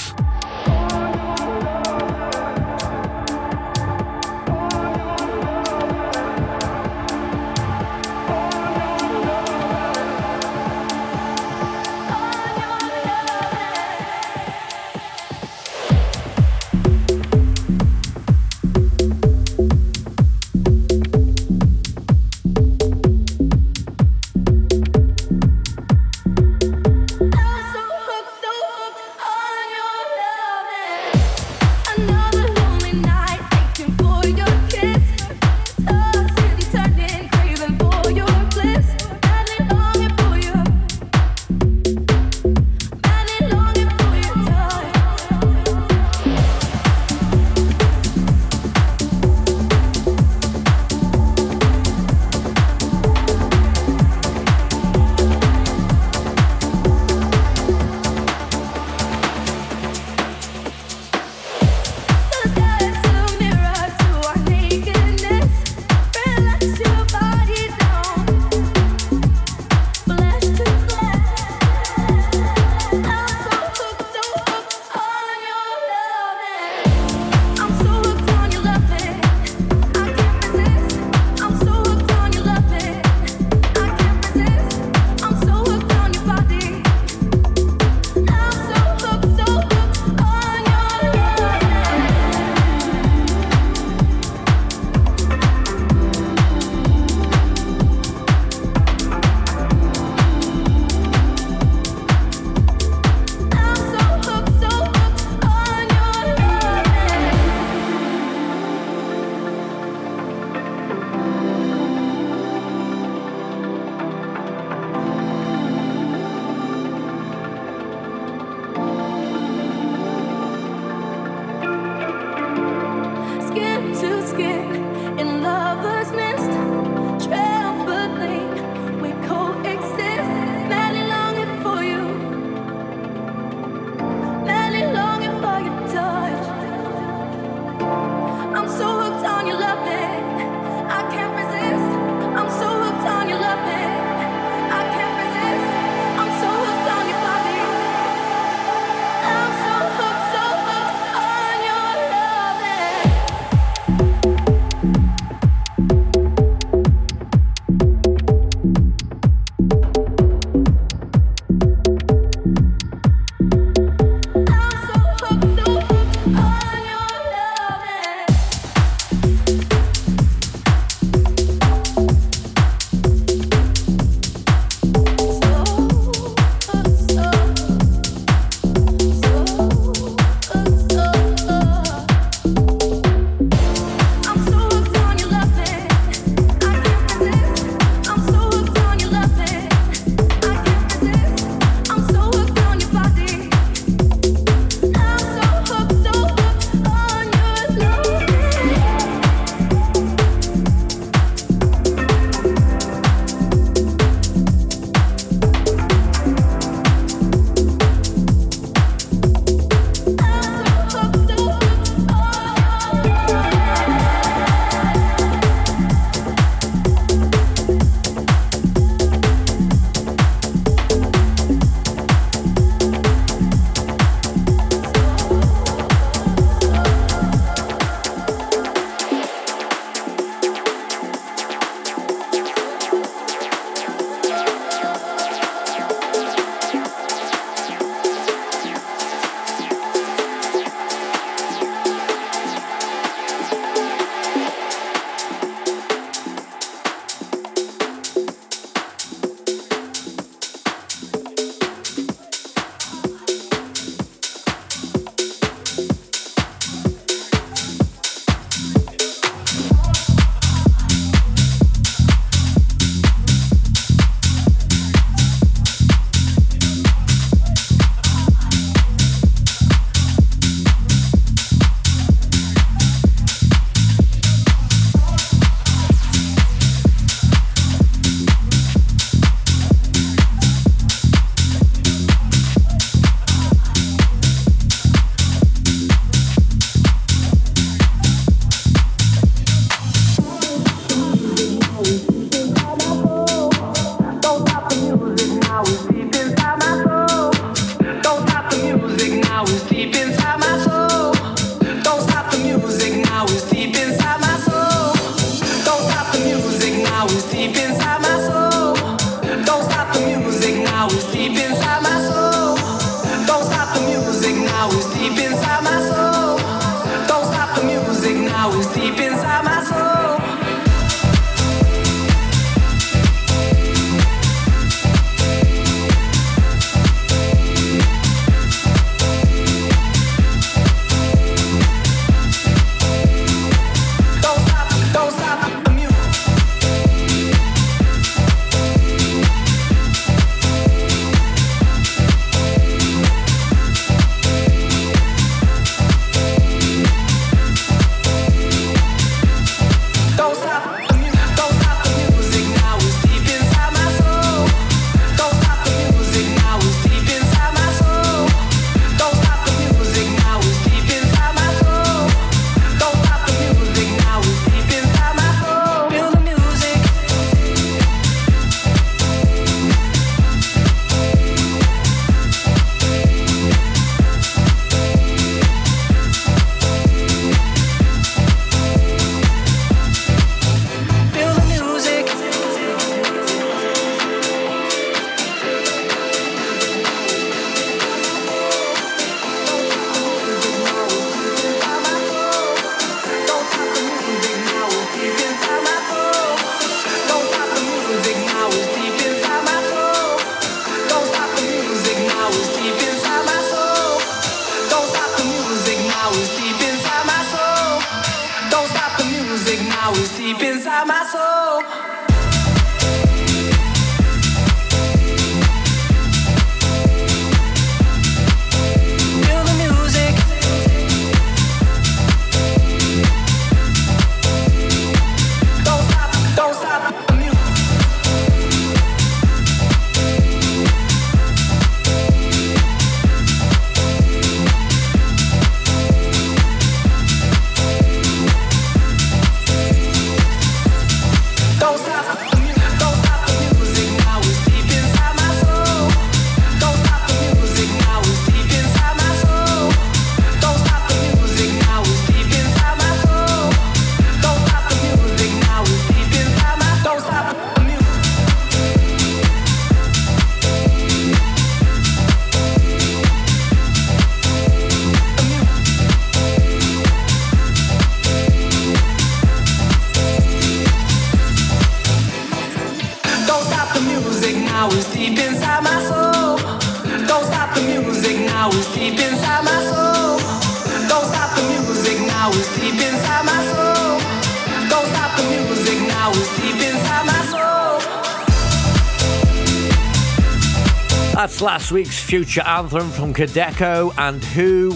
Last 491.48 491.72
week's 491.72 491.98
future 491.98 492.42
anthem 492.42 492.90
from 492.90 493.14
Kadeko 493.14 493.94
and 493.98 494.22
Who, 494.22 494.74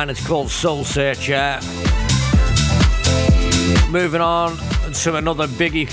and 0.00 0.10
it's 0.10 0.26
called 0.26 0.50
Soul 0.50 0.82
Searcher. 0.82 1.60
Moving 3.90 4.22
on 4.22 4.56
to 4.94 5.16
another 5.16 5.46
biggie 5.46 5.90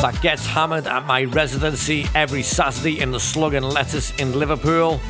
that 0.00 0.18
gets 0.22 0.46
hammered 0.46 0.86
at 0.86 1.04
my 1.04 1.24
residency 1.24 2.06
every 2.14 2.42
Saturday 2.42 2.98
in 2.98 3.10
the 3.10 3.20
Slug 3.20 3.52
and 3.52 3.68
Lettuce 3.68 4.18
in 4.18 4.32
Liverpool. 4.38 5.02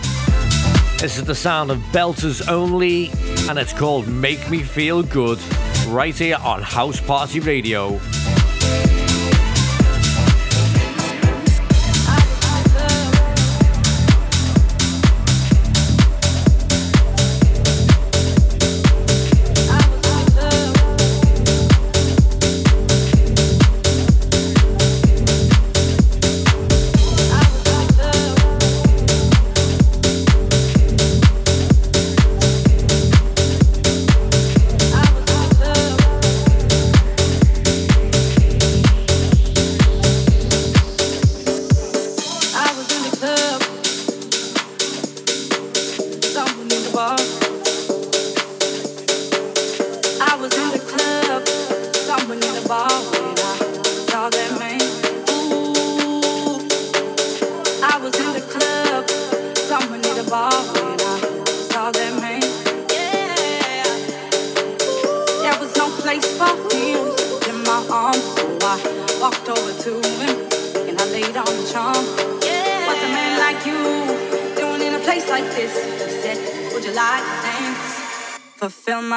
This 0.99 1.19
is 1.19 1.25
the 1.25 1.37
sound 1.37 1.71
of 1.71 1.79
Belters 1.93 2.49
Only, 2.49 3.13
and 3.49 3.61
it's 3.61 3.73
called 3.73 4.09
Make 4.09 4.51
Me 4.51 4.65
Feel 4.65 5.05
Good, 5.05 5.39
right 5.87 6.19
here 6.19 6.39
on 6.43 6.63
House 6.63 7.01
Party 7.01 7.39
Radio. 7.39 8.01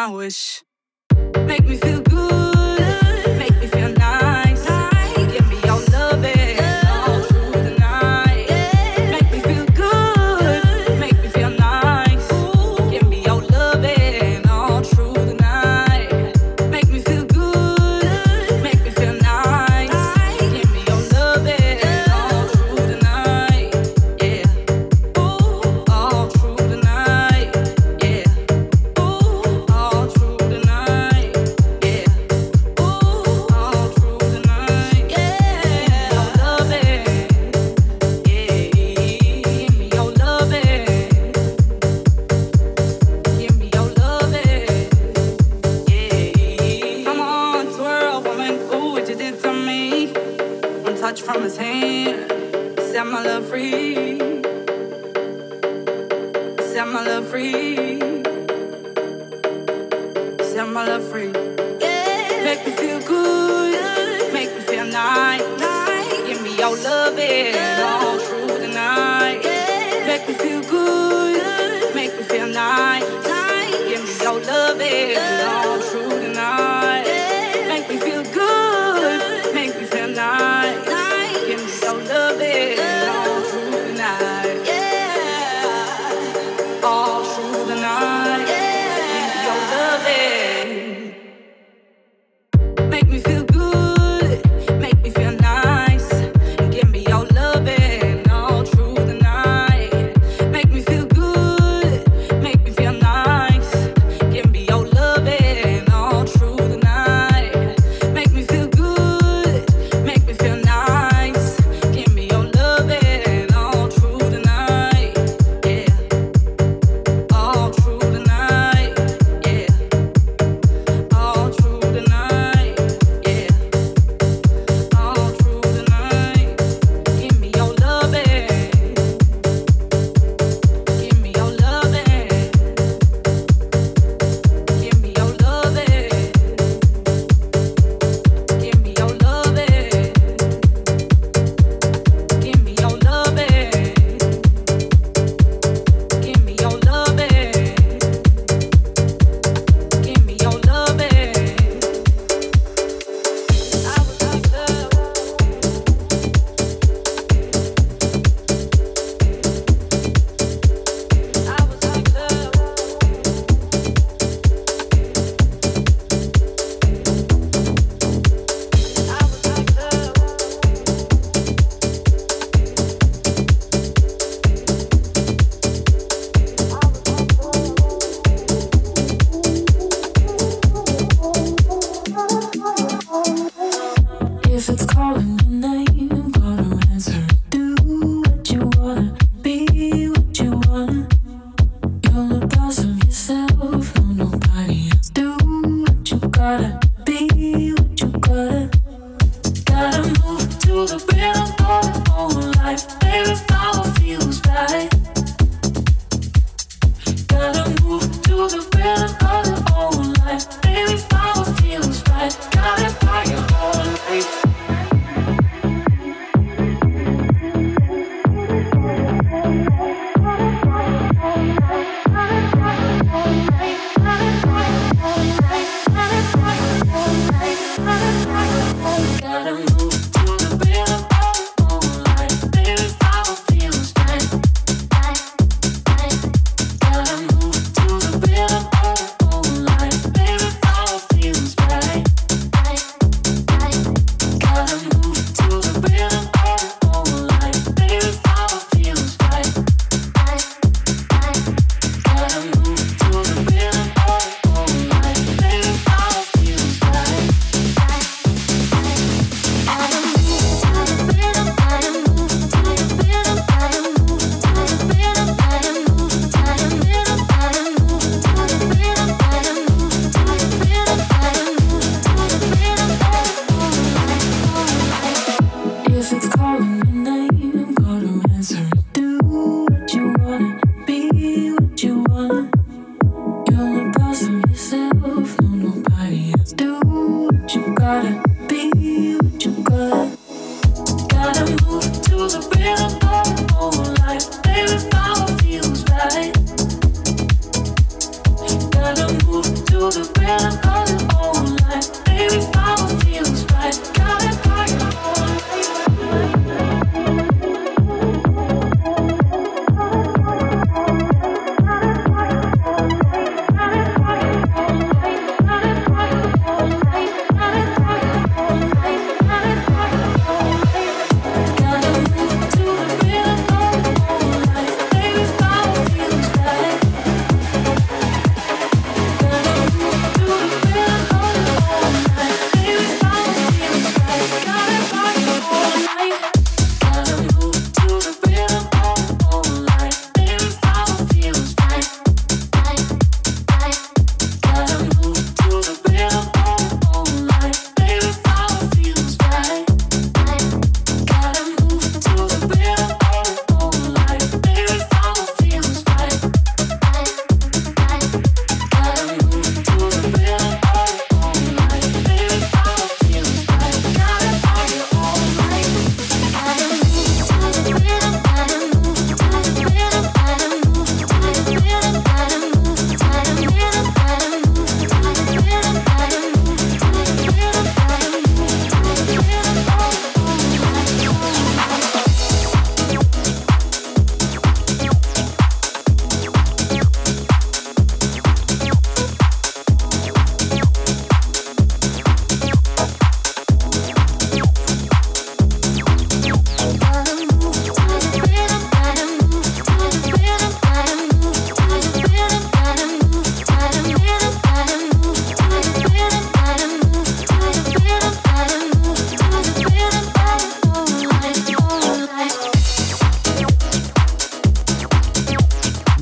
language 0.06 0.65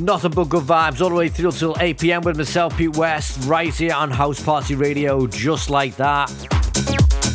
nothing 0.03 0.31
but 0.31 0.49
good 0.49 0.63
vibes 0.63 1.01
all 1.01 1.09
the 1.09 1.15
way 1.15 1.29
through 1.29 1.51
till 1.51 1.75
8 1.79 1.99
pm 1.99 2.21
with 2.23 2.37
myself, 2.37 2.77
Pete 2.77 2.95
West, 2.97 3.47
right 3.47 3.73
here 3.73 3.93
on 3.93 4.11
House 4.11 4.41
Party 4.41 4.75
Radio, 4.75 5.27
just 5.27 5.69
like 5.69 5.95
that. 5.95 6.27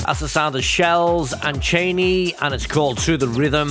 That's 0.05 0.20
the 0.20 0.28
sound 0.28 0.55
of 0.55 0.65
Shells 0.65 1.35
and 1.43 1.62
Cheney, 1.62 2.35
and 2.40 2.53
it's 2.53 2.66
called 2.66 2.99
To 2.99 3.16
the 3.16 3.28
Rhythm. 3.28 3.69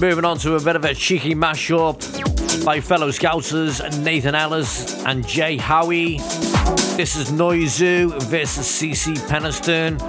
Moving 0.00 0.24
on 0.24 0.38
to 0.38 0.54
a 0.54 0.60
bit 0.60 0.76
of 0.76 0.84
a 0.84 0.94
cheeky 0.94 1.34
mashup 1.34 2.64
by 2.64 2.80
fellow 2.80 3.10
Scousers 3.10 4.02
Nathan 4.02 4.34
Ellis 4.34 5.04
and 5.04 5.26
Jay 5.26 5.56
Howie. 5.56 6.18
This 6.96 7.16
is 7.16 7.30
Noizu 7.30 8.22
versus 8.24 8.66
CeCe 8.66 9.16
Peniston, 9.28 10.00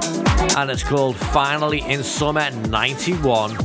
and 0.57 0.72
it's 0.72 0.84
called 0.84 1.18
Finally 1.18 1.81
in 1.81 2.03
Summer 2.03 2.52
91. 2.52 3.57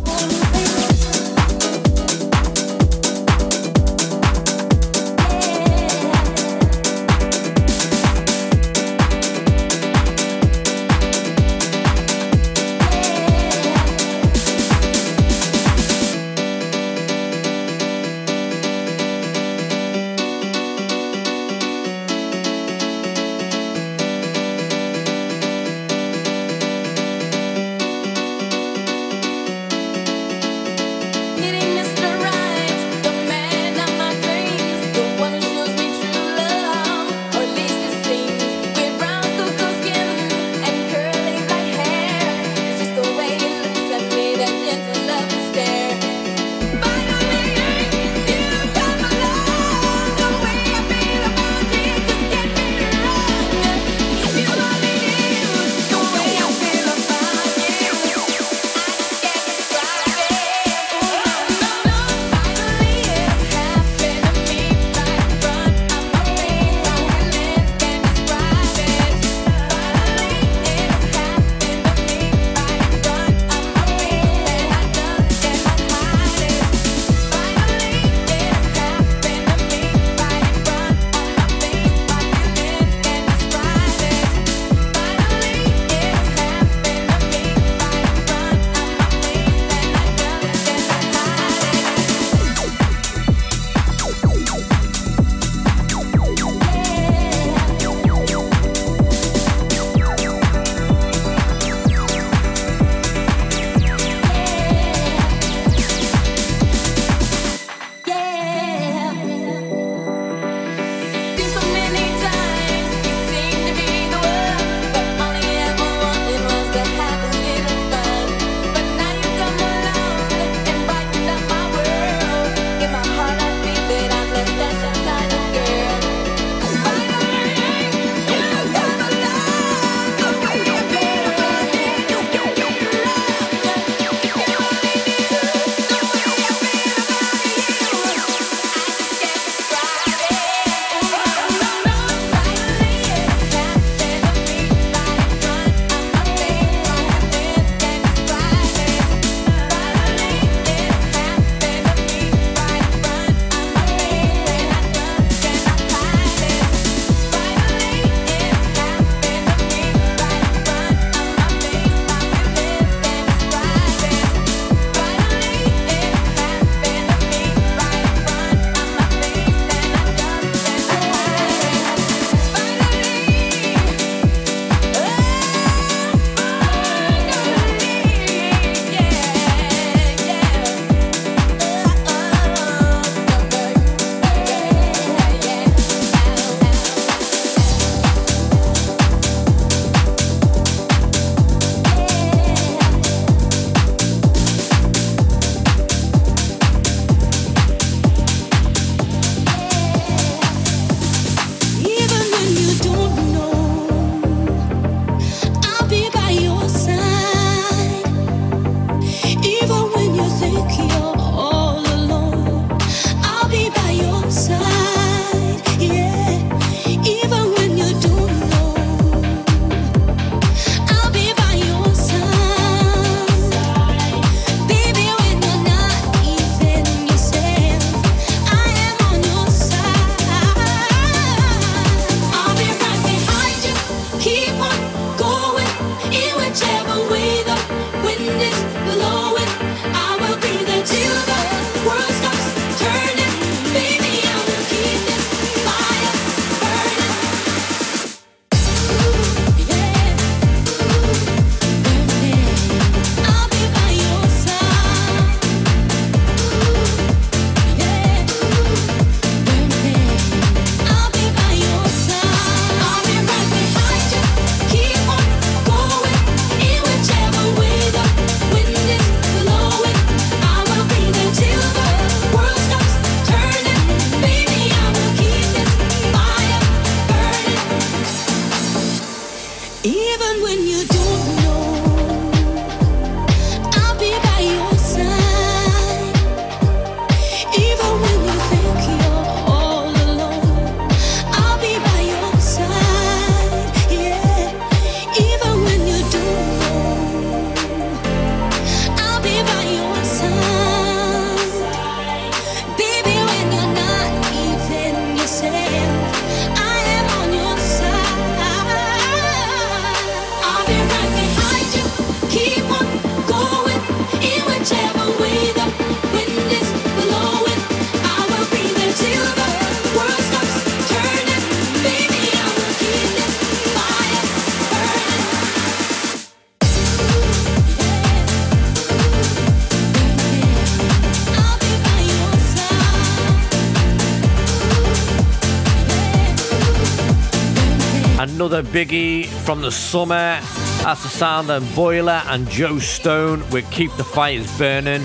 Another 338.55 338.70
biggie 338.70 339.26
from 339.26 339.62
the 339.62 339.72
summer. 339.72 340.39
That's 340.85 341.02
the 341.02 341.09
sound 341.09 341.51
of 341.51 341.74
Boiler 341.74 342.22
and 342.26 342.48
Joe 342.48 342.78
Stone 342.78 343.43
with 343.51 343.68
Keep 343.72 343.93
the 343.97 344.05
Fires 344.05 344.47
Burning. 344.56 345.02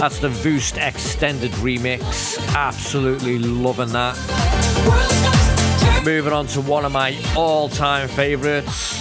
That's 0.00 0.18
the 0.18 0.28
Voost 0.28 0.78
Extended 0.78 1.52
remix. 1.52 2.36
Absolutely 2.56 3.38
loving 3.38 3.90
that. 3.90 4.16
Moving 6.04 6.32
on 6.32 6.48
to 6.48 6.60
one 6.60 6.84
of 6.84 6.90
my 6.90 7.16
all 7.36 7.68
time 7.68 8.08
favourites 8.08 9.00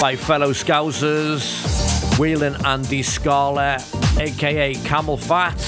by 0.00 0.14
fellow 0.14 0.52
Scousers, 0.52 2.16
Wheeling 2.16 2.54
Andy 2.64 3.02
Scarlett, 3.02 3.82
aka 4.20 4.74
CamelPhat. 4.74 5.58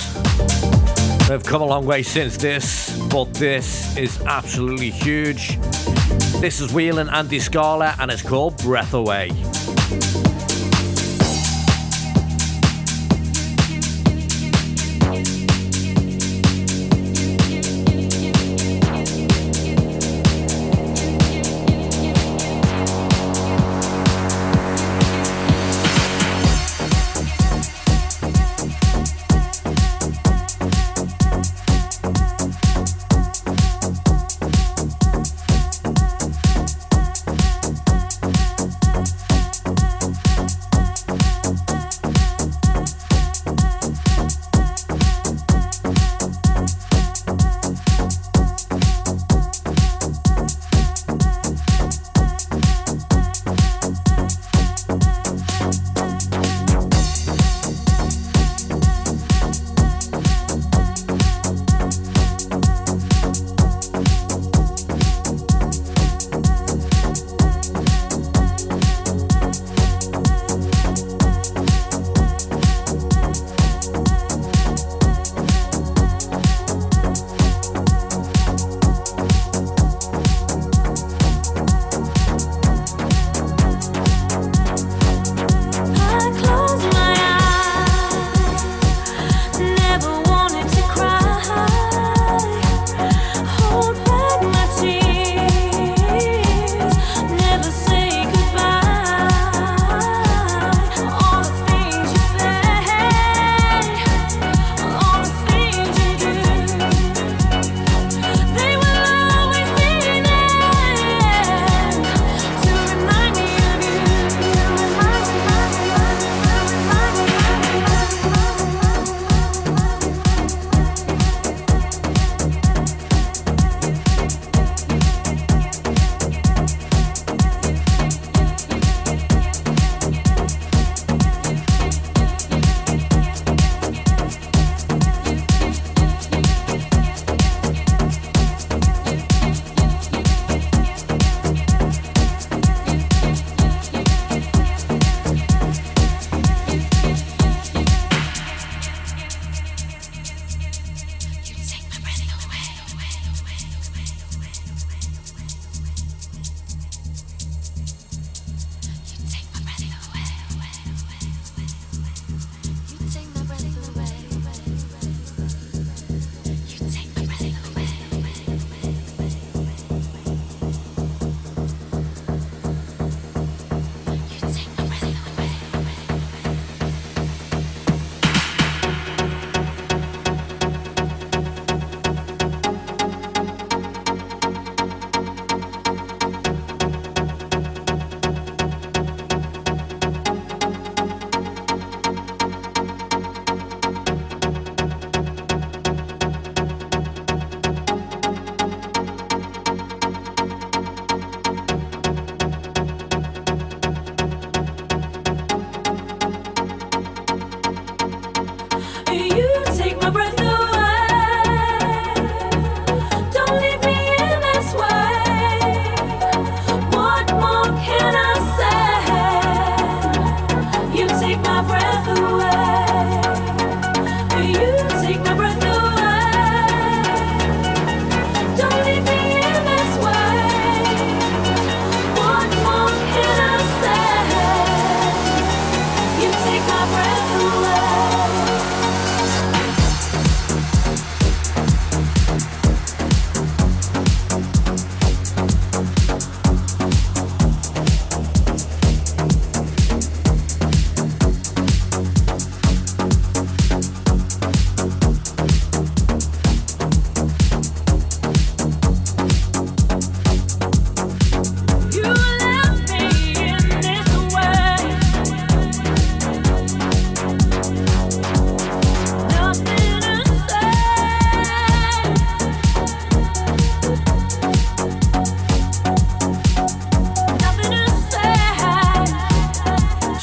They've 1.26 1.42
come 1.42 1.62
a 1.62 1.66
long 1.66 1.86
way 1.86 2.04
since 2.04 2.36
this, 2.36 2.96
but 3.08 3.34
this 3.34 3.96
is 3.96 4.20
absolutely 4.26 4.90
huge. 4.90 5.58
This 6.42 6.60
is 6.60 6.72
Whelan 6.72 7.08
and 7.08 7.30
Di 7.30 7.38
Scala 7.38 7.94
and 8.00 8.10
it's 8.10 8.20
called 8.20 8.58
Breath 8.64 8.94
Away. 8.94 9.30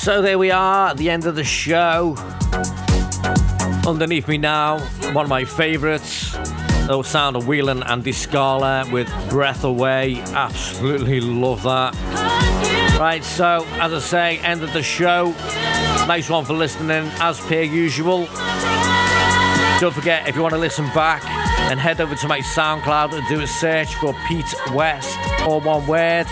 So 0.10 0.24
there 0.24 0.40
we 0.40 0.50
are, 0.50 0.88
at 0.88 0.98
the 0.98 1.08
end 1.08 1.28
of 1.28 1.36
the 1.36 1.44
show. 1.44 2.16
Underneath 3.88 4.28
me 4.28 4.40
now, 4.40 4.80
one 5.14 5.24
of 5.24 5.30
my 5.30 5.46
favourites, 5.46 6.32
the 6.88 7.04
sound 7.04 7.36
of 7.36 7.48
Whelan 7.48 7.84
and 7.84 8.04
Di 8.04 8.12
Scala 8.12 8.90
with 8.92 9.08
Breath 9.30 9.64
Away. 9.64 10.20
Absolutely 10.34 11.22
love 11.22 11.62
that. 11.62 11.94
Right, 13.00 13.24
so 13.24 13.64
as 13.74 13.94
I 13.94 14.00
say, 14.00 14.38
end 14.40 14.64
of 14.64 14.74
the 14.74 14.82
show. 14.82 15.36
Nice 16.08 16.28
one 16.28 16.44
for 16.44 16.54
listening, 16.54 17.08
as 17.20 17.40
per 17.42 17.62
usual. 17.62 18.26
Don't 19.80 19.94
forget, 19.94 20.28
if 20.28 20.36
you 20.36 20.42
want 20.42 20.56
to 20.56 20.60
listen 20.60 20.86
back, 20.96 21.22
then 21.70 21.78
head 21.78 22.02
over 22.02 22.16
to 22.16 22.28
my 22.28 22.40
SoundCloud 22.40 23.14
and 23.14 23.28
do 23.28 23.42
a 23.42 23.48
search 23.48 23.94
for 23.98 24.16
Pete 24.28 24.56
West, 24.74 25.16
all 25.42 25.62
one 25.62 25.86
word. 25.86 26.26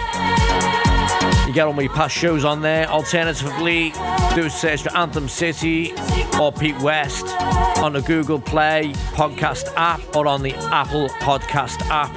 Get 1.57 1.65
all 1.65 1.73
my 1.73 1.88
past 1.88 2.15
shows 2.15 2.45
on 2.45 2.61
there. 2.61 2.85
Alternatively, 2.85 3.89
do 4.35 4.45
a 4.45 4.49
search 4.51 4.84
for 4.84 4.95
Anthem 4.95 5.27
City 5.27 5.91
or 6.39 6.51
Pete 6.51 6.79
West 6.81 7.25
on 7.79 7.93
the 7.93 8.01
Google 8.03 8.39
Play 8.39 8.93
podcast 9.15 9.73
app 9.75 9.99
or 10.15 10.27
on 10.27 10.43
the 10.43 10.53
Apple 10.53 11.09
Podcast 11.09 11.81
app. 11.89 12.13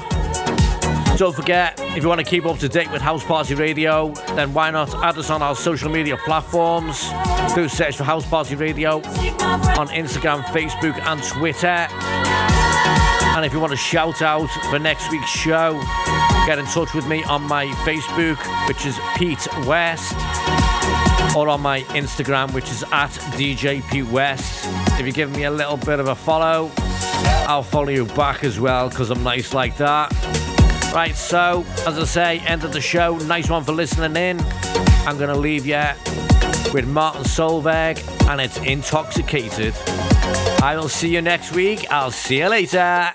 Don't 1.17 1.35
forget, 1.35 1.81
if 1.97 2.03
you 2.03 2.09
want 2.11 2.19
to 2.19 2.27
keep 2.27 2.45
up 2.45 2.59
to 2.59 2.69
date 2.69 2.93
with 2.93 3.01
House 3.01 3.25
Party 3.25 3.55
Radio, 3.55 4.13
then 4.35 4.53
why 4.53 4.71
not 4.71 4.95
add 4.97 5.17
us 5.17 5.31
on 5.31 5.41
our 5.41 5.57
social 5.57 5.91
media 5.91 6.19
platforms? 6.19 7.09
Do 7.55 7.65
a 7.65 7.69
search 7.71 7.97
for 7.97 8.05
House 8.05 8.29
Party 8.29 8.57
Radio 8.57 8.97
on 8.97 9.89
Instagram, 9.89 10.43
Facebook, 10.53 10.99
and 11.01 11.23
Twitter. 11.23 11.89
And 13.35 13.47
if 13.47 13.55
you 13.55 13.61
want 13.61 13.73
a 13.73 13.77
shout 13.77 14.21
out 14.21 14.51
for 14.69 14.79
next 14.79 15.11
week's 15.11 15.31
show, 15.31 15.81
get 16.47 16.59
in 16.59 16.67
touch 16.67 16.95
with 16.95 17.07
me 17.07 17.23
on 17.25 17.43
my 17.43 17.67
Facebook, 17.85 18.39
which 18.69 18.87
is 18.87 18.99
Pete 19.17 19.47
West, 19.67 20.15
or 21.37 21.49
on 21.49 21.61
my 21.61 21.83
Instagram, 21.91 22.53
which 22.53 22.71
is 22.71 22.83
at 22.91 23.11
DJ 23.37 23.89
Pete 23.91 24.07
West. 24.07 24.67
If 24.99 25.07
you 25.07 25.13
give 25.13 25.31
me 25.31 25.45
a 25.45 25.51
little 25.51 25.77
bit 25.77 26.01
of 26.01 26.09
a 26.09 26.15
follow, 26.15 26.71
I'll 27.47 27.63
follow 27.63 27.91
you 27.91 28.07
back 28.07 28.45
as 28.45 28.59
well 28.59 28.89
because 28.89 29.11
I'm 29.11 29.23
nice 29.23 29.55
like 29.55 29.77
that. 29.77 30.13
Right, 30.95 31.15
so 31.15 31.65
as 31.87 31.99
I 31.99 32.05
say, 32.05 32.39
end 32.41 32.65
of 32.65 32.73
the 32.73 32.81
show. 32.81 33.17
Nice 33.19 33.49
one 33.49 33.63
for 33.63 33.73
listening 33.73 34.17
in. 34.17 34.41
I'm 35.07 35.19
going 35.19 35.33
to 35.33 35.39
leave 35.39 35.67
you 35.67 35.83
with 36.73 36.87
Martin 36.87 37.23
Solveig, 37.23 38.03
and 38.29 38.41
it's 38.41 38.59
Intoxicated. 38.59 39.75
I 40.63 40.75
will 40.77 40.89
see 40.89 41.09
you 41.15 41.23
next 41.23 41.53
week. 41.53 41.87
I'll 41.91 42.11
see 42.11 42.39
you 42.39 42.49
later. 42.49 43.13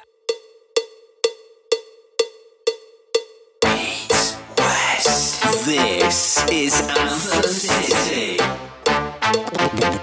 This 5.65 6.45
is 6.51 6.79
Anthem 6.79 7.51
City. 7.51 8.37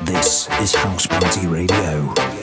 This 0.04 0.48
is 0.60 0.74
House 0.74 1.06
Party 1.06 1.46
Radio. 1.46 2.41